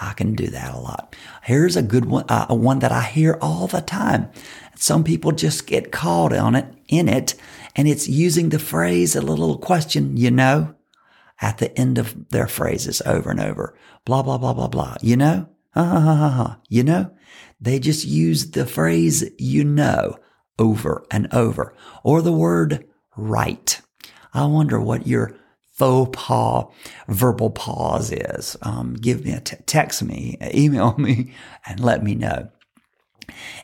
I 0.00 0.12
can 0.14 0.34
do 0.34 0.46
that 0.48 0.74
a 0.74 0.78
lot. 0.78 1.14
Here's 1.42 1.76
a 1.76 1.82
good 1.82 2.06
one, 2.06 2.24
uh, 2.28 2.46
one 2.48 2.78
that 2.78 2.92
I 2.92 3.02
hear 3.02 3.38
all 3.40 3.66
the 3.66 3.82
time. 3.82 4.30
Some 4.76 5.04
people 5.04 5.32
just 5.32 5.66
get 5.66 5.92
caught 5.92 6.32
on 6.32 6.54
it, 6.54 6.66
in 6.88 7.08
it, 7.08 7.34
and 7.76 7.86
it's 7.86 8.08
using 8.08 8.48
the 8.48 8.58
phrase, 8.58 9.14
a 9.14 9.20
little 9.20 9.58
question, 9.58 10.16
you 10.16 10.30
know, 10.30 10.74
at 11.40 11.58
the 11.58 11.76
end 11.78 11.98
of 11.98 12.28
their 12.30 12.46
phrases 12.46 13.00
over 13.06 13.30
and 13.30 13.40
over. 13.40 13.76
Blah, 14.04 14.22
blah, 14.22 14.38
blah, 14.38 14.52
blah, 14.52 14.68
blah. 14.68 14.96
You 15.00 15.16
know? 15.16 15.48
Ha, 15.74 15.84
ha, 15.84 16.00
ha, 16.00 16.28
ha. 16.28 16.60
You 16.68 16.84
know? 16.84 17.10
They 17.60 17.78
just 17.78 18.04
use 18.06 18.50
the 18.50 18.66
phrase, 18.66 19.30
you 19.38 19.64
know, 19.64 20.16
over 20.58 21.04
and 21.10 21.32
over, 21.32 21.74
or 22.02 22.22
the 22.22 22.32
word 22.32 22.86
right. 23.16 23.80
I 24.32 24.46
wonder 24.46 24.80
what 24.80 25.06
your 25.06 25.36
faux 25.72 26.10
pas 26.12 26.66
verbal 27.08 27.50
pause 27.50 28.12
is. 28.12 28.56
Um, 28.62 28.94
give 28.94 29.24
me 29.24 29.32
a 29.32 29.40
t- 29.40 29.56
text 29.66 30.02
me, 30.02 30.36
email 30.54 30.94
me, 30.96 31.34
and 31.66 31.80
let 31.80 32.02
me 32.02 32.14
know. 32.14 32.50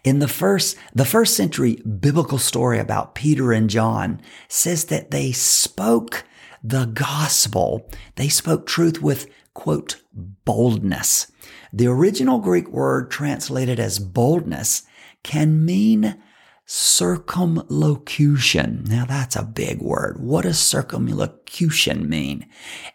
In 0.04 0.20
the 0.20 0.28
first, 0.28 0.76
the 0.94 1.04
first 1.04 1.34
century 1.36 1.76
biblical 1.76 2.38
story 2.38 2.78
about 2.78 3.14
Peter 3.14 3.52
and 3.52 3.68
John 3.68 4.20
says 4.48 4.86
that 4.86 5.10
they 5.10 5.32
spoke 5.32 6.24
the 6.68 6.86
gospel. 6.86 7.88
They 8.16 8.28
spoke 8.28 8.66
truth 8.66 9.00
with 9.00 9.28
quote, 9.56 10.02
boldness. 10.12 11.32
The 11.72 11.86
original 11.86 12.38
Greek 12.38 12.68
word 12.68 13.10
translated 13.10 13.80
as 13.80 13.98
boldness 13.98 14.82
can 15.22 15.64
mean 15.64 16.22
circumlocution. 16.66 18.84
Now 18.86 19.06
that's 19.06 19.34
a 19.34 19.42
big 19.42 19.80
word. 19.80 20.20
What 20.20 20.42
does 20.42 20.58
circumlocution 20.58 22.06
mean? 22.08 22.46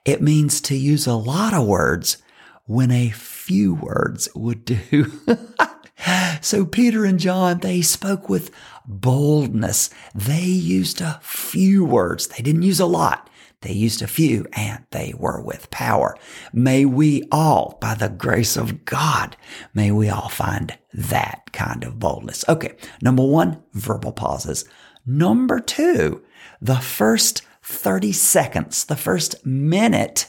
It 0.05 0.21
means 0.21 0.61
to 0.61 0.75
use 0.75 1.07
a 1.07 1.15
lot 1.15 1.55
of 1.55 1.65
words 1.65 2.17
when 2.65 2.91
a 2.91 3.09
few 3.09 3.73
words 3.73 4.29
would 4.35 4.63
do. 4.63 5.11
so 6.41 6.65
Peter 6.65 7.05
and 7.05 7.19
John, 7.19 7.57
they 7.59 7.81
spoke 7.81 8.29
with 8.29 8.51
boldness. 8.85 9.89
They 10.13 10.43
used 10.43 11.01
a 11.01 11.19
few 11.23 11.83
words. 11.83 12.27
They 12.27 12.43
didn't 12.43 12.61
use 12.61 12.79
a 12.79 12.85
lot. 12.85 13.30
They 13.61 13.71
used 13.73 14.01
a 14.01 14.07
few 14.07 14.45
and 14.53 14.83
they 14.91 15.13
were 15.15 15.41
with 15.41 15.69
power. 15.69 16.17
May 16.51 16.85
we 16.85 17.23
all, 17.31 17.77
by 17.79 17.93
the 17.93 18.09
grace 18.09 18.57
of 18.57 18.85
God, 18.85 19.37
may 19.73 19.91
we 19.91 20.09
all 20.09 20.29
find 20.29 20.77
that 20.93 21.51
kind 21.53 21.83
of 21.83 21.99
boldness. 21.99 22.43
Okay. 22.49 22.75
Number 23.01 23.23
one, 23.23 23.61
verbal 23.73 24.11
pauses. 24.11 24.65
Number 25.05 25.59
two, 25.59 26.23
the 26.61 26.77
first 26.77 27.43
30 27.63 28.11
seconds, 28.11 28.85
the 28.85 28.95
first 28.95 29.45
minute 29.45 30.27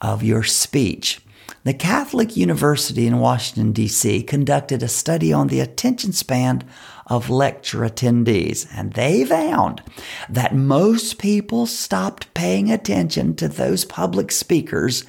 of 0.00 0.22
your 0.22 0.42
speech. 0.42 1.20
The 1.64 1.74
Catholic 1.74 2.36
University 2.36 3.06
in 3.06 3.20
Washington, 3.20 3.70
D.C. 3.70 4.24
conducted 4.24 4.82
a 4.82 4.88
study 4.88 5.32
on 5.32 5.46
the 5.46 5.60
attention 5.60 6.12
span 6.12 6.64
of 7.06 7.30
lecture 7.30 7.80
attendees, 7.80 8.66
and 8.74 8.94
they 8.94 9.24
found 9.24 9.80
that 10.28 10.56
most 10.56 11.18
people 11.18 11.66
stopped 11.66 12.34
paying 12.34 12.72
attention 12.72 13.36
to 13.36 13.46
those 13.46 13.84
public 13.84 14.32
speakers 14.32 15.04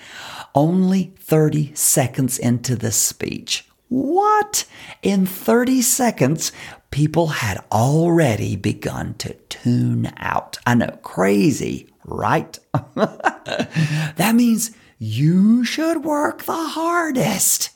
only 0.54 1.16
30 1.18 1.74
seconds 1.74 2.38
into 2.38 2.76
the 2.76 2.92
speech. 2.92 3.68
What? 3.90 4.66
In 5.02 5.26
30 5.26 5.82
seconds, 5.82 6.52
people 6.92 7.28
had 7.28 7.64
already 7.72 8.56
begun 8.56 9.16
to 9.16 9.34
tune 9.50 10.14
out. 10.18 10.60
I 10.68 10.76
know, 10.76 11.00
crazy, 11.02 11.90
right? 12.06 12.60
that 12.94 14.34
means 14.36 14.70
you 15.04 15.66
should 15.66 16.06
work 16.06 16.44
the 16.44 16.54
hardest 16.54 17.72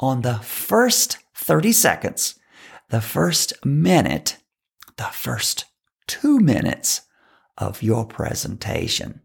on 0.00 0.22
the 0.22 0.38
first 0.38 1.18
30 1.34 1.72
seconds 1.72 2.40
the 2.88 3.02
first 3.02 3.52
minute, 3.66 4.38
the 4.96 5.04
first 5.04 5.66
two 6.06 6.38
minutes 6.38 7.02
of 7.58 7.82
your 7.82 8.06
presentation. 8.06 9.20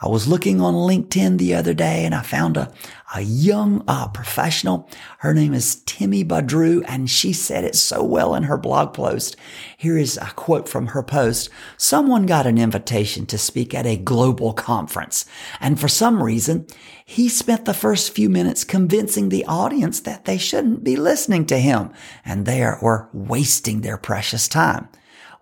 I 0.00 0.08
was 0.08 0.26
looking 0.26 0.60
on 0.60 0.74
LinkedIn 0.74 1.38
the 1.38 1.54
other 1.54 1.74
day 1.74 2.04
and 2.04 2.12
I 2.12 2.22
found 2.22 2.56
a, 2.56 2.72
a 3.14 3.20
young 3.20 3.84
uh, 3.86 4.08
professional. 4.08 4.88
Her 5.18 5.32
name 5.32 5.54
is 5.54 5.76
Timmy 5.86 6.24
Badru 6.24 6.84
and 6.88 7.08
she 7.08 7.32
said 7.32 7.62
it 7.62 7.76
so 7.76 8.02
well 8.02 8.34
in 8.34 8.42
her 8.44 8.58
blog 8.58 8.94
post. 8.94 9.36
Here 9.76 9.96
is 9.96 10.16
a 10.16 10.32
quote 10.34 10.68
from 10.68 10.88
her 10.88 11.04
post. 11.04 11.50
Someone 11.76 12.26
got 12.26 12.48
an 12.48 12.58
invitation 12.58 13.26
to 13.26 13.38
speak 13.38 13.74
at 13.74 13.86
a 13.86 13.96
global 13.96 14.52
conference 14.52 15.24
and 15.60 15.78
for 15.78 15.88
some 15.88 16.20
reason 16.20 16.66
he 17.04 17.28
spent 17.28 17.64
the 17.64 17.74
first 17.74 18.12
few 18.12 18.28
minutes 18.28 18.64
convincing 18.64 19.28
the 19.28 19.44
audience 19.44 20.00
that 20.00 20.24
they 20.24 20.38
shouldn't 20.38 20.82
be 20.82 20.96
listening 20.96 21.46
to 21.46 21.58
him 21.58 21.92
and 22.24 22.44
they 22.44 22.62
are, 22.62 22.78
were 22.82 23.08
wasting 23.12 23.82
their 23.82 23.98
precious 23.98 24.48
time. 24.48 24.88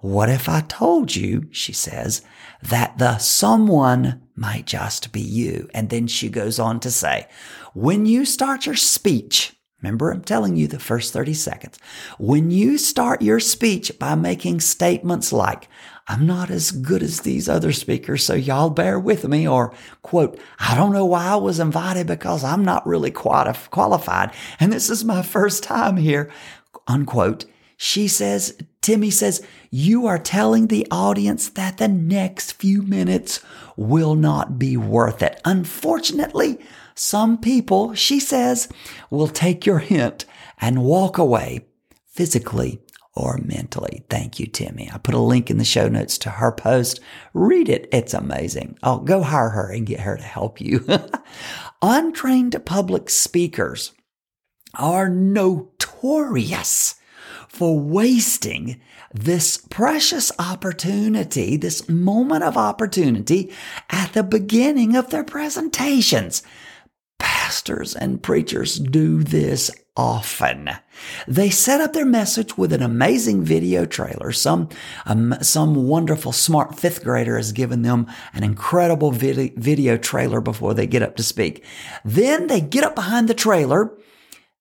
What 0.01 0.31
if 0.31 0.49
I 0.49 0.63
told 0.63 1.15
you, 1.15 1.47
she 1.51 1.73
says, 1.73 2.23
that 2.63 2.97
the 2.99 3.19
someone 3.19 4.23
might 4.35 4.67
just 4.67 5.13
be 5.13 5.21
you? 5.21 5.69
And 5.75 5.91
then 5.91 6.07
she 6.07 6.31
goes 6.31 6.59
on 6.59 6.81
to 6.81 6.91
say, 6.91 7.29
when 7.75 8.07
you 8.07 8.25
start 8.25 8.65
your 8.65 8.77
speech, 8.77 9.55
remember 9.83 10.11
I'm 10.11 10.23
telling 10.23 10.57
you 10.57 10.67
the 10.67 10.79
first 10.79 11.13
30 11.13 11.35
seconds, 11.35 11.79
when 12.19 12.51
you 12.51 12.79
start 12.79 13.21
your 13.21 13.41
speech 13.41 13.93
by 13.99 14.15
making 14.15 14.61
statements 14.61 15.35
like, 15.35 15.69
I'm 16.09 16.27
not 16.27 16.51
as 16.51 16.71
good 16.71 17.03
as 17.03 17.21
these 17.21 17.49
other 17.49 17.71
speakers, 17.73 18.25
so 18.25 18.35
y'all 18.35 18.71
bear 18.71 18.99
with 18.99 19.29
me. 19.29 19.47
Or, 19.47 19.73
quote, 20.03 20.41
I 20.59 20.75
don't 20.75 20.93
know 20.93 21.05
why 21.05 21.27
I 21.27 21.37
was 21.37 21.61
invited 21.61 22.07
because 22.07 22.43
I'm 22.43 22.65
not 22.65 22.87
really 22.87 23.11
qualified 23.11 24.33
and 24.59 24.73
this 24.73 24.89
is 24.89 25.05
my 25.05 25.21
first 25.21 25.63
time 25.63 25.99
here, 25.99 26.31
unquote. 26.87 27.45
She 27.77 28.09
says, 28.09 28.59
Timmy 28.83 29.11
says, 29.11 29.47
you 29.71 30.07
are 30.07 30.19
telling 30.19 30.67
the 30.67 30.87
audience 30.91 31.51
that 31.51 31.77
the 31.77 31.89
next 31.89 32.55
few 32.55 32.83
minutes 32.83 33.41
will 33.77 34.15
not 34.15 34.59
be 34.59 34.77
worth 34.77 35.23
it. 35.23 35.41
Unfortunately, 35.45 36.59
some 36.95 37.39
people, 37.39 37.95
she 37.95 38.19
says, 38.19 38.69
will 39.11 39.29
take 39.29 39.67
your 39.67 39.79
hint 39.79 40.25
and 40.59 40.83
walk 40.83 41.19
away 41.19 41.67
physically 42.07 42.81
or 43.15 43.39
mentally. 43.45 44.05
Thank 44.09 44.41
you, 44.41 44.47
Timmy. 44.47 44.91
I 44.93 44.99
put 44.99 45.15
a 45.15 45.19
link 45.19 45.51
in 45.51 45.59
the 45.59 45.65
show 45.65 45.89
notes 45.89 46.17
to 46.19 46.31
her 46.31 46.53
post. 46.53 47.01
Read 47.35 47.69
it. 47.69 47.89
It's 47.93 48.15
amazing. 48.15 48.79
I'll 48.83 48.95
oh, 48.95 48.99
go 49.01 49.23
hire 49.23 49.51
her 49.51 49.71
and 49.71 49.87
get 49.87 50.01
her 50.01 50.17
to 50.17 50.23
help 50.23 50.61
you. 50.61 50.87
Untrained 51.83 52.57
public 52.65 53.11
speakers 53.11 53.93
are 54.75 55.09
notorious 55.09 56.95
for 57.51 57.79
wasting 57.79 58.81
this 59.13 59.57
precious 59.57 60.31
opportunity, 60.39 61.57
this 61.57 61.89
moment 61.89 62.45
of 62.45 62.57
opportunity 62.57 63.53
at 63.91 64.13
the 64.13 64.23
beginning 64.23 64.95
of 64.95 65.11
their 65.11 65.25
presentations. 65.25 66.45
Pastors 67.19 67.97
and 67.97 68.23
preachers 68.23 68.79
do 68.79 69.25
this 69.25 69.69
often. 69.97 70.71
They 71.27 71.51
set 71.51 71.81
up 71.81 71.93
their 71.93 72.07
message 72.07 72.57
with 72.57 72.73
an 72.73 72.83
amazing 72.83 73.43
video 73.43 73.85
trailer. 73.85 74.31
Some, 74.31 74.69
um, 75.05 75.35
some 75.43 75.89
wonderful 75.89 76.31
smart 76.31 76.79
fifth 76.79 77.03
grader 77.03 77.37
has 77.37 77.51
given 77.51 77.83
them 77.83 78.07
an 78.33 78.45
incredible 78.45 79.11
video, 79.11 79.53
video 79.57 79.97
trailer 79.97 80.41
before 80.41 80.73
they 80.73 80.87
get 80.87 81.03
up 81.03 81.17
to 81.17 81.25
speak. 81.25 81.65
Then 82.05 82.47
they 82.47 82.61
get 82.61 82.85
up 82.85 82.95
behind 82.95 83.27
the 83.27 83.35
trailer. 83.35 83.93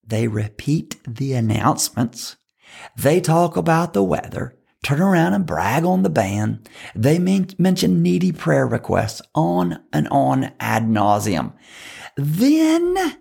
They 0.03 0.27
repeat 0.27 0.97
the 1.07 1.33
announcements. 1.33 2.35
They 2.97 3.21
talk 3.21 3.57
about 3.57 3.93
the 3.93 4.03
weather, 4.03 4.57
turn 4.83 5.01
around 5.01 5.33
and 5.33 5.45
brag 5.45 5.83
on 5.83 6.03
the 6.03 6.09
band. 6.09 6.69
They 6.95 7.19
mention 7.19 8.01
needy 8.01 8.31
prayer 8.31 8.67
requests 8.67 9.21
on 9.35 9.79
and 9.91 10.07
on 10.09 10.51
ad 10.59 10.83
nauseum. 10.83 11.53
Then 12.15 13.17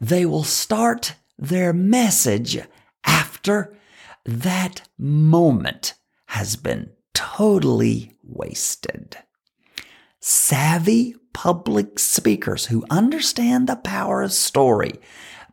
they 0.00 0.26
will 0.26 0.44
start 0.44 1.14
their 1.38 1.72
message 1.72 2.58
after 3.04 3.76
that 4.24 4.88
moment 4.98 5.94
has 6.26 6.56
been 6.56 6.90
totally 7.14 8.12
wasted. 8.22 9.18
Savvy 10.20 11.16
public 11.32 11.98
speakers 11.98 12.66
who 12.66 12.84
understand 12.90 13.66
the 13.68 13.76
power 13.76 14.22
of 14.22 14.32
story 14.32 15.00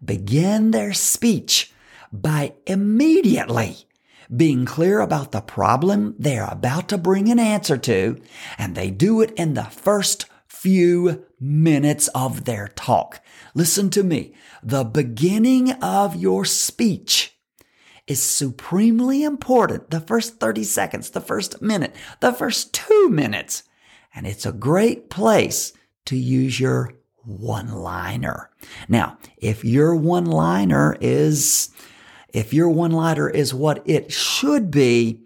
begin 0.04 0.72
their 0.72 0.94
speech 0.94 1.74
by 2.12 2.54
immediately 2.66 3.78
being 4.36 4.66
clear 4.66 5.00
about 5.00 5.32
the 5.32 5.42
problem 5.42 6.16
they're 6.20 6.46
about 6.46 6.88
to 6.90 6.98
bring 6.98 7.30
an 7.30 7.40
answer 7.40 7.78
to, 7.78 8.22
and 8.58 8.76
they 8.76 8.92
do 8.92 9.22
it 9.22 9.32
in 9.32 9.56
the 9.56 9.64
first 9.64 10.26
few 10.48 11.26
minutes 11.40 12.08
of 12.10 12.46
their 12.46 12.68
talk. 12.76 13.22
Listen 13.56 13.90
to 13.90 14.04
me. 14.04 14.34
The 14.62 14.84
beginning 14.84 15.72
of 15.82 16.16
your 16.16 16.46
speech 16.46 17.36
is 18.08 18.22
supremely 18.22 19.24
important. 19.24 19.90
The 19.90 20.02
first 20.02 20.40
30 20.40 20.64
seconds, 20.64 21.10
the 21.12 21.22
first 21.22 21.62
minute, 21.62 21.96
the 22.20 22.34
first 22.34 22.74
two 22.74 23.10
minutes. 23.10 23.64
And 24.14 24.28
it's 24.28 24.46
a 24.46 24.52
great 24.52 25.10
place 25.10 25.74
to 26.06 26.18
use 26.18 26.60
your 26.60 26.94
one 27.24 27.72
liner. 27.72 28.50
Now, 28.88 29.18
if 29.38 29.64
your 29.64 29.96
one 29.96 30.26
liner 30.26 30.98
is 31.00 31.70
if 32.34 32.54
your 32.54 32.70
one 32.70 32.92
liner 32.92 33.30
is 33.30 33.54
what 33.54 33.82
it 33.86 34.12
should 34.12 34.72
be, 34.72 35.22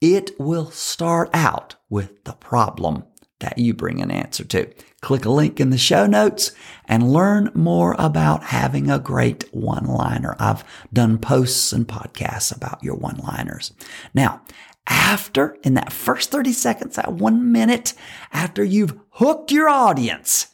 it 0.00 0.38
will 0.38 0.70
start 0.70 1.30
out 1.32 1.76
with 1.88 2.24
the 2.24 2.34
problem 2.34 3.04
that 3.40 3.58
you 3.58 3.74
bring 3.74 4.00
an 4.00 4.10
answer 4.10 4.44
to. 4.44 4.72
Click 5.00 5.24
a 5.24 5.30
link 5.30 5.60
in 5.60 5.70
the 5.70 5.78
show 5.78 6.06
notes 6.06 6.52
and 6.86 7.12
learn 7.12 7.50
more 7.54 7.94
about 7.98 8.44
having 8.44 8.90
a 8.90 8.98
great 8.98 9.44
one 9.52 9.86
liner. 9.86 10.34
I've 10.38 10.64
done 10.92 11.18
posts 11.18 11.72
and 11.72 11.86
podcasts 11.86 12.54
about 12.54 12.82
your 12.82 12.94
one 12.94 13.16
liners. 13.16 13.72
Now, 14.14 14.42
after, 14.86 15.58
in 15.62 15.74
that 15.74 15.92
first 15.92 16.30
30 16.30 16.52
seconds, 16.52 16.96
that 16.96 17.12
one 17.12 17.52
minute 17.52 17.94
after 18.32 18.62
you've 18.62 18.98
hooked 19.10 19.50
your 19.50 19.68
audience, 19.68 20.48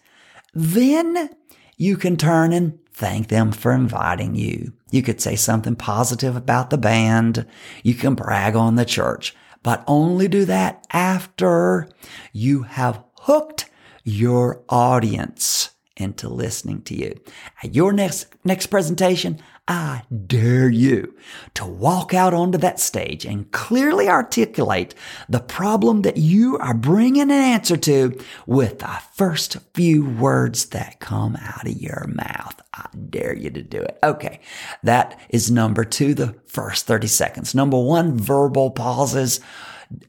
then 0.54 1.30
you 1.76 1.96
can 1.96 2.16
turn 2.16 2.52
and 2.52 2.78
thank 3.00 3.28
them 3.28 3.50
for 3.50 3.72
inviting 3.72 4.34
you. 4.34 4.74
You 4.90 5.02
could 5.02 5.20
say 5.20 5.34
something 5.34 5.74
positive 5.74 6.36
about 6.36 6.68
the 6.68 6.78
band. 6.78 7.46
You 7.82 7.94
can 7.94 8.14
brag 8.14 8.54
on 8.54 8.76
the 8.76 8.84
church, 8.84 9.34
but 9.62 9.82
only 9.86 10.28
do 10.28 10.44
that 10.44 10.86
after 10.92 11.88
you 12.32 12.62
have 12.62 13.02
hooked 13.20 13.70
your 14.04 14.62
audience 14.68 15.70
into 15.96 16.28
listening 16.28 16.82
to 16.82 16.94
you. 16.94 17.18
At 17.62 17.74
your 17.74 17.92
next, 17.92 18.26
next 18.44 18.66
presentation, 18.66 19.40
I 19.68 20.02
dare 20.26 20.68
you 20.68 21.14
to 21.54 21.64
walk 21.64 22.12
out 22.12 22.34
onto 22.34 22.58
that 22.58 22.80
stage 22.80 23.24
and 23.24 23.50
clearly 23.52 24.08
articulate 24.08 24.94
the 25.28 25.40
problem 25.40 26.02
that 26.02 26.16
you 26.16 26.58
are 26.58 26.74
bringing 26.74 27.22
an 27.22 27.30
answer 27.30 27.76
to 27.76 28.18
with 28.46 28.80
the 28.80 29.00
first 29.14 29.58
few 29.74 30.04
words 30.04 30.66
that 30.66 30.98
come 30.98 31.36
out 31.36 31.66
of 31.68 31.80
your 31.80 32.06
mouth. 32.08 32.60
I 32.80 32.96
dare 32.96 33.34
you 33.34 33.50
to 33.50 33.62
do 33.62 33.80
it. 33.80 33.98
Okay. 34.02 34.40
That 34.82 35.20
is 35.28 35.50
number 35.50 35.84
two, 35.84 36.14
the 36.14 36.34
first 36.46 36.86
30 36.86 37.06
seconds. 37.06 37.54
Number 37.54 37.78
one, 37.78 38.16
verbal 38.16 38.70
pauses 38.70 39.40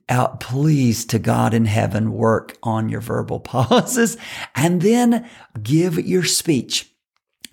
out, 0.10 0.40
please 0.40 1.06
to 1.06 1.20
God 1.20 1.54
in 1.54 1.66
heaven, 1.66 2.14
work 2.14 2.58
on 2.64 2.90
your 2.90 3.02
verbal 3.02 3.40
pauses 3.42 4.18
and 4.56 4.82
then 4.82 5.30
give 5.62 6.00
your 6.00 6.24
speech. 6.24 6.88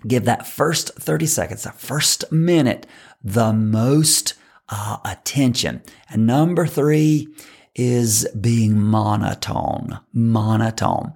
Give 0.07 0.23
that 0.25 0.47
first 0.47 0.91
30 0.95 1.25
seconds, 1.25 1.63
the 1.63 1.71
first 1.71 2.31
minute, 2.31 2.87
the 3.21 3.51
most 3.51 4.33
uh, 4.69 4.97
attention. 5.03 5.81
And 6.09 6.25
number 6.25 6.65
three 6.65 7.27
is 7.75 8.25
being 8.39 8.79
monotone, 8.79 9.99
monotone. 10.13 11.13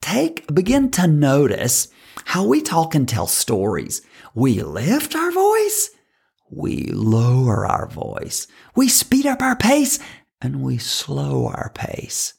Take, 0.00 0.52
begin 0.52 0.90
to 0.92 1.06
notice 1.06 1.88
how 2.24 2.44
we 2.44 2.60
talk 2.62 2.94
and 2.94 3.08
tell 3.08 3.26
stories. 3.26 4.02
We 4.34 4.62
lift 4.62 5.14
our 5.14 5.30
voice. 5.30 5.90
We 6.50 6.86
lower 6.86 7.66
our 7.66 7.88
voice. 7.88 8.46
We 8.74 8.88
speed 8.88 9.26
up 9.26 9.42
our 9.42 9.56
pace 9.56 9.98
and 10.40 10.62
we 10.62 10.78
slow 10.78 11.46
our 11.46 11.70
pace. 11.74 12.34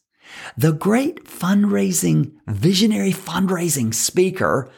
The 0.57 0.71
great 0.71 1.25
fundraising, 1.25 2.33
visionary 2.47 3.11
fundraising 3.11 3.93
speaker 3.93 4.69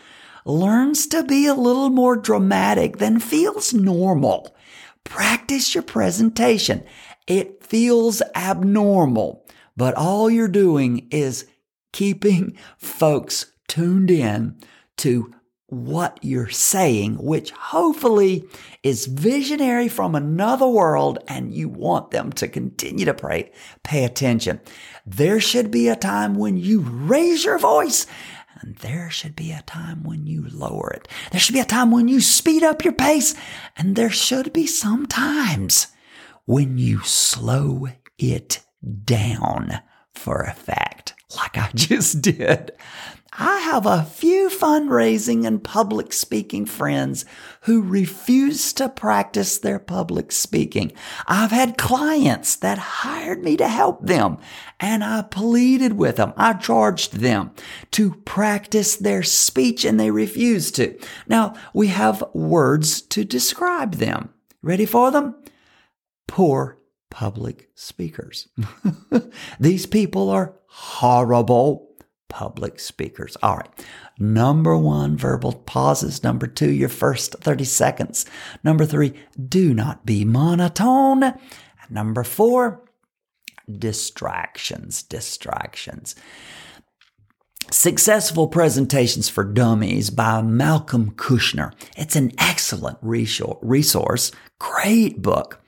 learns 0.46 1.08
to 1.08 1.24
be 1.24 1.46
a 1.46 1.54
little 1.54 1.90
more 1.90 2.16
dramatic 2.16 2.98
than 2.98 3.20
feels 3.20 3.74
normal. 3.74 4.56
Practice 5.04 5.74
your 5.76 5.84
presentation. 5.84 6.84
It 7.28 7.64
feels 7.64 8.22
abnormal, 8.36 9.46
but 9.76 9.96
all 9.96 10.30
you're 10.30 10.48
doing 10.48 11.08
is 11.12 11.46
keeping 11.92 12.58
folks 12.78 13.52
tuned 13.68 14.12
in 14.12 14.58
to 15.00 15.34
what 15.68 16.18
you're 16.22 16.50
saying, 16.50 17.16
which 17.24 17.52
hopefully 17.52 18.48
is 18.82 19.06
visionary 19.06 19.88
from 19.88 20.16
another 20.16 20.68
world 20.68 21.20
and 21.28 21.54
you 21.54 21.70
want 21.70 22.12
them 22.12 22.32
to 22.34 22.48
continue 22.48 23.06
to 23.06 23.14
pray, 23.14 23.52
pay 23.84 24.04
attention. 24.04 24.60
There 25.06 25.40
should 25.40 25.70
be 25.70 25.88
a 25.88 25.96
time 25.96 26.36
when 26.36 26.58
you 26.58 26.82
raise 26.82 27.46
your 27.46 27.60
voice 27.60 28.08
and 28.62 28.76
there 28.78 29.10
should 29.10 29.36
be 29.36 29.52
a 29.52 29.62
time 29.62 30.04
when 30.04 30.26
you 30.26 30.48
lower 30.50 30.92
it. 30.92 31.08
There 31.32 31.40
should 31.40 31.54
be 31.54 31.60
a 31.60 31.66
time 31.66 31.92
when 31.92 32.08
you 32.08 32.20
speed 32.20 32.64
up 32.64 32.84
your 32.84 32.94
pace 32.94 33.36
and 33.78 33.96
there 33.96 34.10
should 34.10 34.52
be 34.52 34.66
some 34.66 35.06
times 35.06 35.88
when 36.46 36.78
you 36.78 37.00
slow 37.04 37.88
it 38.18 38.62
down 39.06 39.82
for 40.14 40.42
effect, 40.42 41.14
like 41.38 41.58
I 41.58 41.70
just 41.76 42.22
did. 42.22 42.72
I 43.34 43.60
have 43.60 43.86
a 43.86 44.04
few 44.04 44.50
fundraising 44.50 45.46
and 45.46 45.64
public 45.64 46.14
speaking 46.14 46.66
friends 46.66 47.26
who 47.62 47.82
refuse 47.82 48.74
to 48.74 48.90
practice 48.90 49.60
their 49.60 49.78
public 49.78 50.32
speaking. 50.32 50.92
I've 51.28 51.52
had 51.52 51.78
clients 51.78 52.56
that 52.58 52.78
hired 52.78 53.44
me 53.44 53.56
to 53.58 53.68
help 53.68 54.06
them 54.06 54.38
and 54.80 55.04
I 55.04 55.22
pleaded 55.22 55.94
with 55.94 56.16
them. 56.16 56.34
I 56.38 56.54
charged 56.54 57.14
them 57.18 57.52
to 57.92 58.16
practice 58.26 58.96
their 58.96 59.22
speech 59.22 59.86
and 59.86 60.00
they 60.00 60.10
refused 60.10 60.76
to. 60.78 60.98
Now 61.28 61.54
we 61.74 61.88
have 61.88 62.24
words 62.34 63.02
to 63.04 63.24
describe 63.24 63.96
them. 63.96 64.30
Ready 64.64 64.86
for 64.86 65.12
them? 65.12 65.36
Poor 66.28 66.80
public 67.12 67.70
speakers. 67.76 68.48
These 69.60 69.86
people 69.86 70.30
are 70.30 70.56
horrible 70.66 71.89
public 72.30 72.80
speakers. 72.80 73.36
All 73.44 73.58
right. 73.58 73.86
Number 74.18 74.78
one, 74.78 75.18
verbal 75.18 75.54
pauses. 75.54 76.24
Number 76.24 76.48
two, 76.48 76.72
your 76.72 76.90
first 76.90 77.36
30 77.42 77.66
seconds. 77.66 78.26
Number 78.64 78.86
three, 78.86 79.14
do 79.48 79.74
not 79.74 80.06
be 80.06 80.24
monotone. 80.24 81.34
Number 81.90 82.24
four, 82.24 82.86
distractions, 83.70 85.04
distractions. 85.04 86.16
Successful 87.72 88.48
Presentations 88.48 89.30
for 89.30 89.44
Dummies 89.44 90.10
by 90.10 90.42
Malcolm 90.42 91.12
Kushner. 91.12 91.74
It's 91.96 92.16
an 92.16 92.32
excellent 92.40 92.98
resource, 93.02 94.32
great 94.58 95.22
book. 95.22 95.59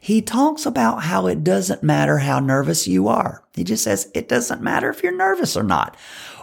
He 0.00 0.22
talks 0.22 0.66
about 0.66 1.04
how 1.04 1.26
it 1.26 1.44
doesn't 1.44 1.82
matter 1.82 2.18
how 2.18 2.40
nervous 2.40 2.86
you 2.86 3.08
are. 3.08 3.44
He 3.54 3.64
just 3.64 3.84
says 3.84 4.10
it 4.14 4.28
doesn't 4.28 4.62
matter 4.62 4.90
if 4.90 5.02
you're 5.02 5.16
nervous 5.16 5.56
or 5.56 5.62
not. 5.62 5.96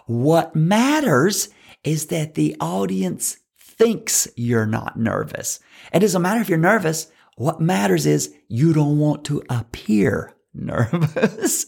What 0.05 0.55
matters 0.55 1.49
is 1.83 2.07
that 2.07 2.35
the 2.35 2.55
audience 2.59 3.37
thinks 3.57 4.27
you're 4.35 4.65
not 4.65 4.97
nervous. 4.97 5.59
It 5.93 5.99
doesn't 5.99 6.21
matter 6.21 6.41
if 6.41 6.49
you're 6.49 6.57
nervous. 6.57 7.07
What 7.35 7.59
matters 7.59 8.05
is 8.05 8.33
you 8.47 8.73
don't 8.73 8.99
want 8.99 9.25
to 9.25 9.43
appear 9.49 10.33
nervous. 10.53 11.65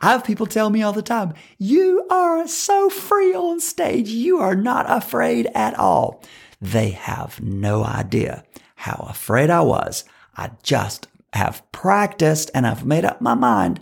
I 0.00 0.12
have 0.12 0.24
people 0.24 0.46
tell 0.46 0.70
me 0.70 0.82
all 0.82 0.92
the 0.92 1.02
time, 1.02 1.34
you 1.58 2.06
are 2.10 2.46
so 2.46 2.88
free 2.88 3.34
on 3.34 3.58
stage. 3.60 4.08
You 4.08 4.38
are 4.38 4.54
not 4.54 4.86
afraid 4.88 5.48
at 5.54 5.76
all. 5.78 6.22
They 6.60 6.90
have 6.90 7.40
no 7.42 7.84
idea 7.84 8.44
how 8.76 9.06
afraid 9.08 9.50
I 9.50 9.62
was. 9.62 10.04
I 10.36 10.52
just 10.62 11.08
have 11.32 11.62
practiced 11.72 12.50
and 12.54 12.66
I've 12.66 12.84
made 12.84 13.04
up 13.04 13.20
my 13.20 13.34
mind. 13.34 13.80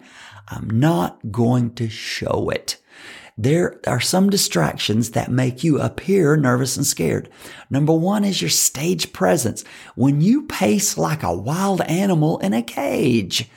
I'm 0.49 0.69
not 0.69 1.31
going 1.31 1.75
to 1.75 1.89
show 1.89 2.51
it. 2.51 2.81
There 3.41 3.81
are 3.87 4.01
some 4.01 4.31
distractions 4.31 5.13
that 5.13 5.31
make 5.31 5.63
you 5.63 5.81
appear 5.81 6.37
nervous 6.37 6.77
and 6.77 6.85
scared. 6.85 7.31
Number 7.71 7.93
one 7.93 8.25
is 8.25 8.43
your 8.43 8.51
stage 8.51 9.13
presence. 9.13 9.63
When 9.95 10.21
you 10.21 10.47
pace 10.47 10.99
like 10.99 11.23
a 11.23 11.37
wild 11.37 11.81
animal 11.83 12.39
in 12.39 12.53
a 12.53 12.63
cage, 12.63 13.49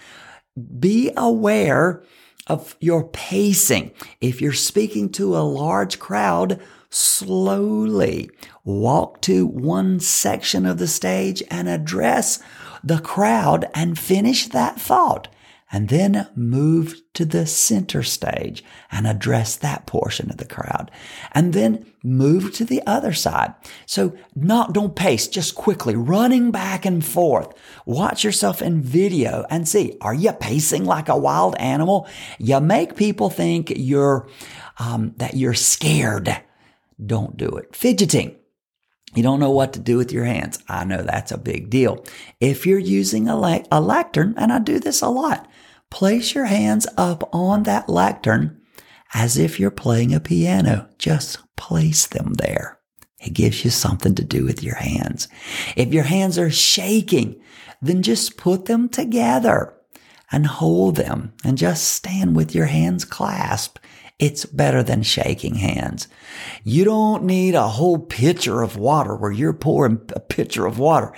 be 0.80 1.12
aware 1.18 2.04
of 2.46 2.76
your 2.80 3.08
pacing. 3.08 3.92
If 4.20 4.40
you're 4.40 4.54
speaking 4.54 5.10
to 5.14 5.36
a 5.36 5.40
large 5.40 5.98
crowd, 5.98 6.62
slowly 6.92 8.30
walk 8.64 9.22
to 9.22 9.48
one 9.48 10.00
section 10.00 10.66
of 10.68 10.78
the 10.78 10.88
stage 10.88 11.42
and 11.50 11.68
address 11.68 12.40
the 12.84 13.00
crowd 13.00 13.70
and 13.74 13.98
finish 13.98 14.48
that 14.48 14.80
thought 14.80 15.28
and 15.72 15.88
then 15.88 16.28
move 16.36 17.02
to 17.14 17.24
the 17.24 17.46
center 17.46 18.04
stage 18.04 18.64
and 18.92 19.08
address 19.08 19.56
that 19.56 19.86
portion 19.86 20.30
of 20.30 20.38
the 20.38 20.46
crowd 20.46 20.92
and 21.32 21.54
then 21.54 21.86
move 22.04 22.54
to 22.54 22.66
the 22.66 22.82
other 22.86 23.14
side. 23.14 23.54
So 23.86 24.16
not, 24.36 24.74
don't 24.74 24.96
pace, 24.96 25.28
just 25.28 25.56
quickly 25.56 25.96
running 25.96 26.52
back 26.52 26.86
and 26.86 27.04
forth. 27.04 27.54
Watch 27.86 28.24
yourself 28.24 28.62
in 28.62 28.82
video 28.82 29.46
and 29.50 29.68
see, 29.68 29.98
are 30.02 30.14
you 30.14 30.34
pacing 30.34 30.84
like 30.84 31.08
a 31.08 31.18
wild 31.18 31.56
animal? 31.58 32.08
You 32.38 32.60
make 32.60 32.98
people 32.98 33.30
think 33.30 33.72
you're, 33.76 34.28
um, 34.78 35.14
that 35.18 35.36
you're 35.36 35.54
scared. 35.54 36.36
Don't 37.04 37.38
do 37.38 37.48
it. 37.48 37.76
Fidgeting. 37.76 38.36
You 39.14 39.24
don't 39.24 39.40
know 39.40 39.52
what 39.52 39.74
to 39.74 39.80
do 39.80 39.98
with 39.98 40.12
your 40.12 40.26
hands. 40.26 40.60
I 40.68 40.86
know 40.86 41.02
that's 41.02 41.32
a 41.32 41.38
big 41.38 41.70
deal. 41.70 42.06
If 42.40 42.66
you're 42.66 42.80
using 42.80 43.28
a, 43.28 43.38
le- 43.38 43.66
a 43.72 43.82
lectern, 43.82 44.34
and 44.38 44.52
I 44.52 44.60
do 44.60 44.80
this 44.80 45.02
a 45.02 45.10
lot, 45.10 45.48
place 45.90 46.34
your 46.34 46.46
hands 46.46 46.88
up 46.98 47.30
on 47.34 47.64
that 47.64 47.90
lectern 47.90 48.62
as 49.14 49.38
if 49.38 49.60
you're 49.60 49.72
playing 49.72 50.14
a 50.14 50.20
piano. 50.20 50.88
Just 50.98 51.40
place 51.58 52.08
them 52.08 52.34
there. 52.36 52.80
It 53.20 53.34
gives 53.34 53.64
you 53.64 53.70
something 53.70 54.16
to 54.16 54.24
do 54.24 54.46
with 54.46 54.64
your 54.64 54.76
hands. 54.76 55.28
If 55.76 55.94
your 55.94 56.06
hands 56.06 56.40
are 56.40 56.50
shaking, 56.50 57.40
then 57.82 58.02
just 58.02 58.38
put 58.38 58.66
them 58.66 58.90
together 58.90 59.74
and 60.32 60.48
hold 60.48 60.96
them 60.96 61.34
and 61.44 61.58
just 61.58 61.90
stand 61.90 62.36
with 62.36 62.56
your 62.56 62.68
hands 62.68 63.06
clasped 63.06 63.80
It's 64.22 64.46
better 64.46 64.84
than 64.84 65.02
shaking 65.02 65.56
hands. 65.56 66.08
You 66.64 66.86
don't 66.86 67.24
need 67.24 67.56
a 67.56 67.68
whole 67.68 67.98
pitcher 67.98 68.62
of 68.62 68.78
water 68.78 69.16
where 69.16 69.32
you're 69.32 69.52
pouring 69.52 70.00
a 70.16 70.20
pitcher 70.20 70.68
of 70.68 70.78
water. 70.78 71.12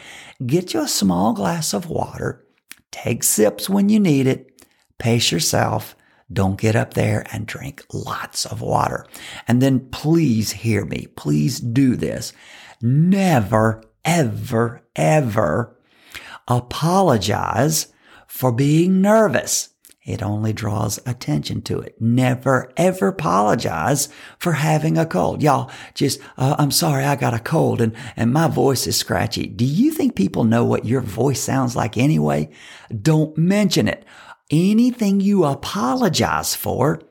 Get 0.45 0.73
you 0.73 0.81
a 0.81 0.87
small 0.87 1.33
glass 1.33 1.73
of 1.73 1.89
water. 1.89 2.45
Take 2.91 3.23
sips 3.23 3.69
when 3.69 3.89
you 3.89 3.99
need 3.99 4.25
it. 4.25 4.65
Pace 4.99 5.33
yourself. 5.33 5.97
Don't 6.31 6.57
get 6.57 6.77
up 6.77 6.93
there 6.93 7.27
and 7.33 7.45
drink 7.45 7.83
lots 7.91 8.45
of 8.45 8.61
water. 8.61 9.05
And 9.49 9.61
then 9.61 9.89
please 9.89 10.51
hear 10.53 10.85
me. 10.85 11.07
Please 11.17 11.59
do 11.59 11.97
this. 11.97 12.31
Never, 12.81 13.83
ever, 14.05 14.81
ever 14.95 15.77
apologize 16.47 17.87
for 18.27 18.53
being 18.53 19.01
nervous. 19.01 19.72
It 20.05 20.21
only 20.21 20.51
draws 20.51 20.99
attention 21.05 21.61
to 21.63 21.79
it. 21.79 21.95
Never 22.01 22.71
ever 22.75 23.07
apologize 23.07 24.09
for 24.37 24.51
having 24.51 24.97
a 24.97 25.05
cold. 25.05 25.41
Y'all 25.41 25.71
just, 25.93 26.19
uh, 26.37 26.55
I'm 26.59 26.71
sorry, 26.71 27.05
I 27.05 27.15
got 27.15 27.33
a 27.33 27.39
cold 27.39 27.79
and, 27.79 27.95
and 28.17 28.33
my 28.33 28.49
voice 28.49 28.85
is 28.85 28.97
scratchy. 28.97 29.47
Do 29.47 29.63
you 29.63 29.91
think 29.91 30.15
people 30.15 30.43
know 30.43 30.65
what 30.65 30.85
your 30.85 30.99
voice 30.99 31.39
sounds 31.39 31.75
like 31.75 31.97
anyway? 31.97 32.49
Don't 33.01 33.37
mention 33.37 33.87
it. 33.87 34.03
Anything 34.51 35.21
you 35.21 35.45
apologize 35.45 36.53
for 36.53 37.01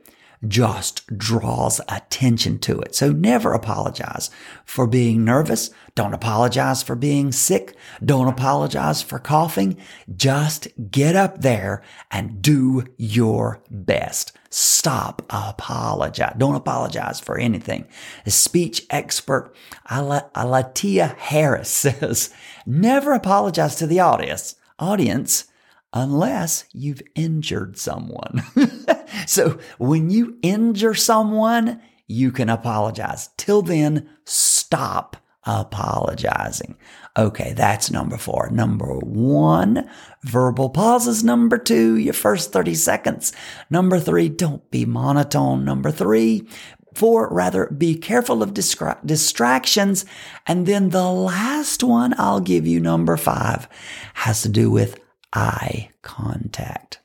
just 0.46 1.06
draws 1.16 1.80
attention 1.88 2.58
to 2.58 2.80
it. 2.80 2.94
So 2.94 3.12
never 3.12 3.52
apologize 3.52 4.30
for 4.64 4.86
being 4.86 5.24
nervous. 5.24 5.70
Don't 5.94 6.14
apologize 6.14 6.82
for 6.82 6.96
being 6.96 7.32
sick. 7.32 7.76
Don't 8.04 8.28
apologize 8.28 9.02
for 9.02 9.18
coughing. 9.18 9.76
Just 10.14 10.68
get 10.90 11.14
up 11.14 11.42
there 11.42 11.82
and 12.10 12.42
do 12.42 12.84
your 12.96 13.62
best. 13.70 14.32
Stop 14.50 15.22
apologize. 15.30 16.34
Don't 16.36 16.54
apologize 16.54 17.20
for 17.20 17.38
anything. 17.38 17.86
The 18.24 18.30
speech 18.30 18.84
expert 18.90 19.54
Alatia 19.88 21.16
Harris 21.16 21.68
says, 21.70 22.32
never 22.66 23.12
apologize 23.12 23.76
to 23.76 23.86
the 23.86 24.00
audience. 24.00 24.56
Audience 24.78 25.46
unless 25.92 26.64
you've 26.72 27.02
injured 27.14 27.78
someone. 27.78 28.42
so 29.26 29.58
when 29.78 30.10
you 30.10 30.38
injure 30.42 30.94
someone, 30.94 31.80
you 32.06 32.30
can 32.30 32.48
apologize. 32.48 33.30
Till 33.36 33.62
then, 33.62 34.08
stop 34.24 35.16
apologizing. 35.44 36.76
Okay, 37.16 37.52
that's 37.52 37.90
number 37.90 38.16
four. 38.16 38.48
Number 38.50 38.98
one, 38.98 39.88
verbal 40.22 40.70
pauses. 40.70 41.24
Number 41.24 41.58
two, 41.58 41.96
your 41.96 42.14
first 42.14 42.52
30 42.52 42.74
seconds. 42.74 43.32
Number 43.68 43.98
three, 43.98 44.28
don't 44.28 44.68
be 44.70 44.86
monotone. 44.86 45.64
Number 45.64 45.90
three, 45.90 46.46
four, 46.94 47.28
rather 47.32 47.66
be 47.66 47.96
careful 47.96 48.42
of 48.42 48.54
distra- 48.54 49.04
distractions. 49.04 50.04
And 50.46 50.66
then 50.66 50.90
the 50.90 51.10
last 51.10 51.82
one 51.82 52.14
I'll 52.18 52.40
give 52.40 52.66
you, 52.66 52.80
number 52.80 53.16
five, 53.16 53.68
has 54.14 54.42
to 54.42 54.48
do 54.48 54.70
with 54.70 54.98
eye 55.32 55.90
contact. 56.02 57.00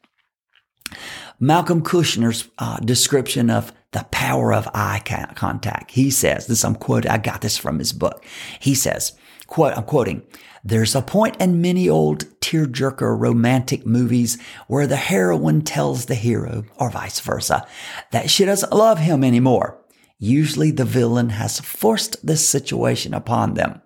Malcolm 1.39 1.83
Kushner's 1.83 2.49
uh, 2.57 2.77
description 2.79 3.49
of 3.49 3.71
the 3.91 4.05
power 4.11 4.53
of 4.53 4.67
eye 4.73 5.01
contact. 5.35 5.91
He 5.91 6.09
says, 6.09 6.47
this 6.47 6.65
I'm 6.65 6.75
quoting, 6.75 7.11
I 7.11 7.17
got 7.17 7.41
this 7.41 7.57
from 7.57 7.79
his 7.79 7.93
book. 7.93 8.25
He 8.59 8.73
says, 8.73 9.13
quote, 9.47 9.77
I'm 9.77 9.83
quoting, 9.83 10.23
there's 10.63 10.95
a 10.95 11.01
point 11.01 11.39
in 11.39 11.61
many 11.61 11.87
old 11.87 12.25
tearjerker 12.41 13.17
romantic 13.17 13.85
movies 13.85 14.37
where 14.67 14.87
the 14.87 14.97
heroine 14.97 15.61
tells 15.61 16.05
the 16.05 16.15
hero, 16.15 16.65
or 16.77 16.89
vice 16.89 17.19
versa, 17.19 17.65
that 18.11 18.29
she 18.29 18.43
doesn't 18.43 18.73
love 18.73 18.99
him 18.99 19.23
anymore. 19.23 19.79
Usually 20.19 20.71
the 20.71 20.85
villain 20.85 21.29
has 21.29 21.59
forced 21.59 22.25
this 22.25 22.47
situation 22.47 23.13
upon 23.13 23.53
them. 23.53 23.81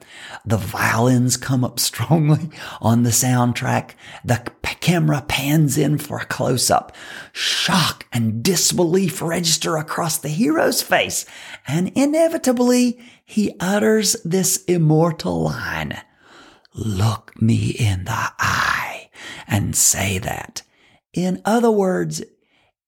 The 0.45 0.57
violins 0.57 1.35
come 1.35 1.63
up 1.63 1.79
strongly 1.89 2.49
on 2.79 3.03
the 3.03 3.09
soundtrack. 3.09 3.91
The 4.23 4.51
camera 4.81 5.23
pans 5.27 5.77
in 5.77 5.97
for 5.97 6.19
a 6.19 6.25
close 6.25 6.69
up. 6.69 6.93
Shock 7.31 8.05
and 8.11 8.43
disbelief 8.43 9.21
register 9.21 9.77
across 9.77 10.17
the 10.17 10.29
hero's 10.29 10.81
face. 10.81 11.25
And 11.67 11.91
inevitably, 11.95 12.99
he 13.23 13.55
utters 13.59 14.17
this 14.25 14.63
immortal 14.65 15.43
line. 15.43 16.01
Look 16.73 17.39
me 17.41 17.69
in 17.69 18.05
the 18.05 18.31
eye 18.39 19.09
and 19.47 19.75
say 19.75 20.17
that. 20.17 20.63
In 21.13 21.41
other 21.45 21.71
words, 21.71 22.23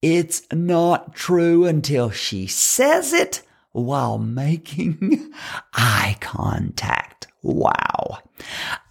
it's 0.03 0.43
not 0.51 1.15
true 1.15 1.65
until 1.65 2.11
she 2.11 2.45
says 2.45 3.13
it 3.13 3.41
while 3.71 4.17
making 4.17 5.31
eye 5.73 6.17
contact. 6.19 7.27
Wow. 7.41 8.19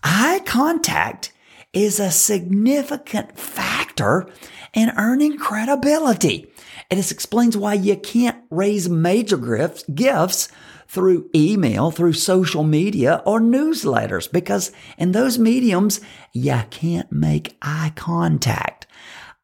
Eye 0.03 0.41
contact 0.47 1.35
is 1.75 2.01
a 2.01 2.11
significant 2.11 3.39
factor 3.39 4.27
in 4.73 4.91
earning 4.97 5.37
credibility. 5.37 6.51
And 6.91 6.99
this 6.99 7.13
explains 7.13 7.59
why 7.59 7.75
you 7.75 7.97
can't 7.97 8.43
raise 8.49 8.89
major 8.89 9.37
gifts, 9.37 9.83
gifts 9.95 10.49
through 10.89 11.29
email, 11.35 11.91
through 11.91 12.15
social 12.15 12.65
media, 12.65 13.23
or 13.27 13.39
newsletters, 13.39 14.33
because 14.33 14.73
in 14.97 15.13
those 15.13 15.39
mediums, 15.39 16.01
you 16.33 16.63
can't 16.71 17.13
make 17.13 17.57
eye 17.61 17.93
contact 17.97 18.82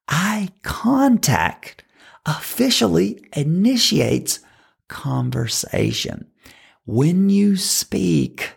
eye 0.08 0.48
contact 0.62 1.84
officially 2.26 3.24
initiates 3.34 4.40
conversation. 4.88 6.26
When 6.86 7.30
you 7.30 7.56
speak, 7.56 8.54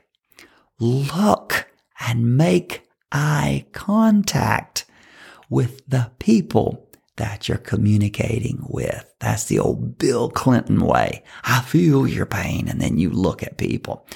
look 0.79 1.67
and 1.99 2.37
make 2.37 2.87
eye 3.11 3.65
contact 3.73 4.85
with 5.49 5.81
the 5.87 6.11
people 6.19 6.87
that 7.17 7.47
you're 7.47 7.57
communicating 7.57 8.65
with. 8.67 9.05
That's 9.19 9.45
the 9.45 9.59
old 9.59 9.97
Bill 9.97 10.29
Clinton 10.29 10.79
way. 10.79 11.23
I 11.43 11.61
feel 11.61 12.07
your 12.07 12.25
pain. 12.25 12.67
And 12.67 12.81
then 12.81 12.97
you 12.97 13.09
look 13.09 13.43
at 13.43 13.57
people. 13.57 14.07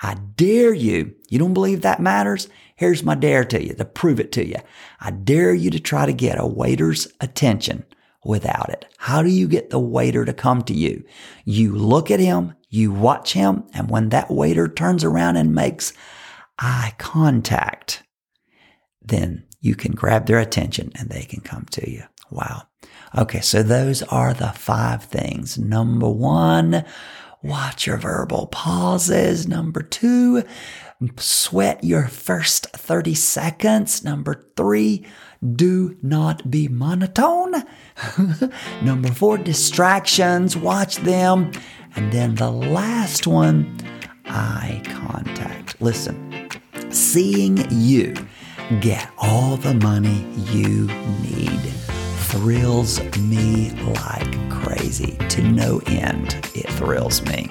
I 0.00 0.14
dare 0.14 0.72
you. 0.72 1.14
You 1.28 1.38
don't 1.38 1.52
believe 1.52 1.82
that 1.82 2.00
matters? 2.00 2.48
Here's 2.76 3.04
my 3.04 3.14
dare 3.14 3.44
to 3.44 3.64
you 3.64 3.74
to 3.74 3.84
prove 3.84 4.18
it 4.18 4.32
to 4.32 4.46
you. 4.46 4.56
I 5.00 5.10
dare 5.10 5.54
you 5.54 5.70
to 5.70 5.80
try 5.80 6.06
to 6.06 6.12
get 6.12 6.40
a 6.40 6.46
waiter's 6.46 7.06
attention 7.20 7.84
without 8.24 8.70
it. 8.70 8.86
How 8.98 9.22
do 9.22 9.28
you 9.30 9.46
get 9.46 9.70
the 9.70 9.78
waiter 9.78 10.24
to 10.24 10.32
come 10.32 10.62
to 10.62 10.74
you? 10.74 11.04
You 11.44 11.74
look 11.74 12.10
at 12.10 12.20
him, 12.20 12.54
you 12.68 12.90
watch 12.90 13.32
him, 13.34 13.64
and 13.74 13.90
when 13.90 14.08
that 14.08 14.30
waiter 14.30 14.66
turns 14.66 15.04
around 15.04 15.36
and 15.36 15.54
makes 15.54 15.92
eye 16.58 16.94
contact, 16.98 18.02
then 19.02 19.44
you 19.60 19.74
can 19.74 19.92
grab 19.92 20.26
their 20.26 20.38
attention 20.38 20.90
and 20.98 21.08
they 21.08 21.22
can 21.22 21.40
come 21.40 21.66
to 21.70 21.90
you. 21.90 22.02
Wow. 22.30 22.62
Okay, 23.16 23.40
so 23.40 23.62
those 23.62 24.02
are 24.02 24.34
the 24.34 24.48
five 24.48 25.04
things. 25.04 25.56
Number 25.56 26.08
one, 26.08 26.84
watch 27.42 27.86
your 27.86 27.98
verbal 27.98 28.48
pauses. 28.48 29.46
Number 29.46 29.82
two, 29.82 30.42
sweat 31.18 31.82
your 31.84 32.06
first 32.08 32.66
30 32.70 33.14
seconds. 33.14 34.04
Number 34.04 34.46
three, 34.56 35.04
do 35.54 35.96
not 36.02 36.50
be 36.50 36.68
monotone. 36.68 37.64
Number 38.82 39.08
four, 39.08 39.38
distractions, 39.38 40.56
watch 40.56 40.96
them. 40.96 41.52
And 41.96 42.12
then 42.12 42.34
the 42.36 42.50
last 42.50 43.26
one, 43.26 43.76
eye 44.26 44.82
contact. 44.86 45.80
Listen, 45.80 46.48
seeing 46.90 47.58
you 47.70 48.14
get 48.80 49.10
all 49.18 49.56
the 49.56 49.74
money 49.74 50.24
you 50.50 50.86
need 51.22 51.60
thrills 52.34 53.00
me 53.18 53.70
like 54.02 54.50
crazy. 54.50 55.16
To 55.28 55.42
no 55.42 55.80
end, 55.86 56.34
it 56.54 56.68
thrills 56.70 57.22
me. 57.22 57.48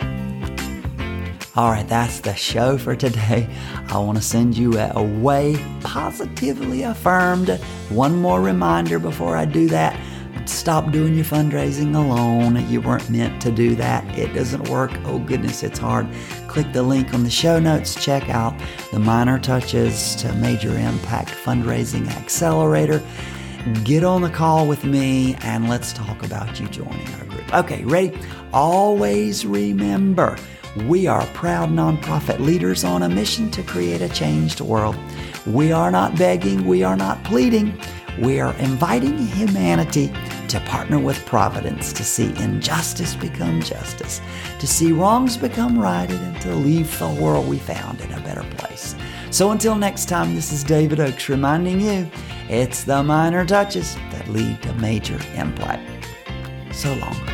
All 1.56 1.70
right, 1.70 1.88
that's 1.88 2.20
the 2.20 2.34
show 2.34 2.80
for 2.80 2.96
today. 2.96 3.48
I 3.88 4.00
want 4.00 4.18
to 4.18 4.24
send 4.24 4.58
you 4.58 4.80
away 4.80 5.56
positively 5.82 6.82
affirmed. 6.82 7.50
One 7.90 8.16
more 8.16 8.42
reminder 8.42 8.98
before 8.98 9.38
I 9.38 9.46
do 9.46 9.68
that 9.68 10.00
stop 10.46 10.92
doing 10.92 11.16
your 11.16 11.26
fundraising 11.26 11.96
alone. 11.96 12.70
You 12.70 12.82
weren't 12.82 13.10
meant 13.10 13.42
to 13.44 13.52
do 13.52 13.76
that. 13.76 14.04
It 14.18 14.34
doesn't 14.34 14.68
work. 14.70 14.92
Oh, 15.06 15.20
goodness, 15.20 15.64
it's 15.64 15.80
hard. 15.80 16.08
Click 16.48 16.72
the 16.74 16.84
link 16.84 17.14
on 17.14 17.24
the 17.24 17.30
show 17.30 17.60
notes. 17.60 18.04
Check 18.04 18.30
out 18.30 18.54
the 18.92 19.00
Minor 19.00 19.40
Touches 19.40 20.16
to 20.16 20.34
Major 20.34 20.78
Impact 20.78 21.30
Fundraising 21.30 22.08
Accelerator. 22.18 23.02
Get 23.84 24.04
on 24.04 24.22
the 24.22 24.30
call 24.30 24.68
with 24.68 24.84
me 24.84 25.36
and 25.42 25.70
let's 25.70 25.94
talk 25.94 26.24
about 26.24 26.60
you 26.60 26.68
joining 26.68 27.08
our 27.14 27.26
group. 27.26 27.54
Okay, 27.54 27.86
ready? 27.86 28.18
Always 28.52 29.46
remember 29.46 30.38
we 30.76 31.06
are 31.06 31.26
proud 31.28 31.70
nonprofit 31.70 32.40
leaders 32.40 32.84
on 32.84 33.04
a 33.04 33.10
mission 33.10 33.52
to 33.52 33.62
create 33.64 34.02
a 34.02 34.10
changed 34.10 34.60
world. 34.60 34.98
We 35.46 35.72
are 35.72 35.92
not 35.92 36.18
begging, 36.18 36.66
we 36.66 36.84
are 36.84 36.96
not 36.96 37.24
pleading, 37.24 37.80
we 38.20 38.40
are 38.40 38.54
inviting 38.56 39.18
humanity 39.18 40.12
to 40.48 40.60
partner 40.62 41.00
with 41.00 41.26
Providence 41.26 41.94
to 41.94 42.04
see 42.04 42.36
injustice 42.44 43.16
become 43.16 43.62
justice, 43.62 44.22
to 44.60 44.68
see 44.68 44.92
wrongs 44.92 45.38
become 45.38 45.80
righted, 45.80 46.20
and 46.20 46.42
to 46.42 46.54
leave 46.56 46.98
the 47.00 47.10
world 47.10 47.48
we 47.48 47.60
found 47.60 48.02
in 48.02 48.12
a 48.12 48.22
better 48.22 48.44
place. 48.58 48.96
So 49.30 49.52
until 49.52 49.76
next 49.76 50.06
time, 50.06 50.36
this 50.36 50.52
is 50.52 50.64
David 50.64 51.00
Oakes 51.00 51.30
reminding 51.30 51.82
you 51.82 52.10
it's 52.50 52.84
the 52.84 53.02
minor 53.04 53.46
touches 53.46 53.96
that 54.12 54.28
lead 54.28 54.62
to 54.64 54.74
major 54.74 55.20
impact. 55.36 56.08
So 56.72 56.94
long. 56.96 57.33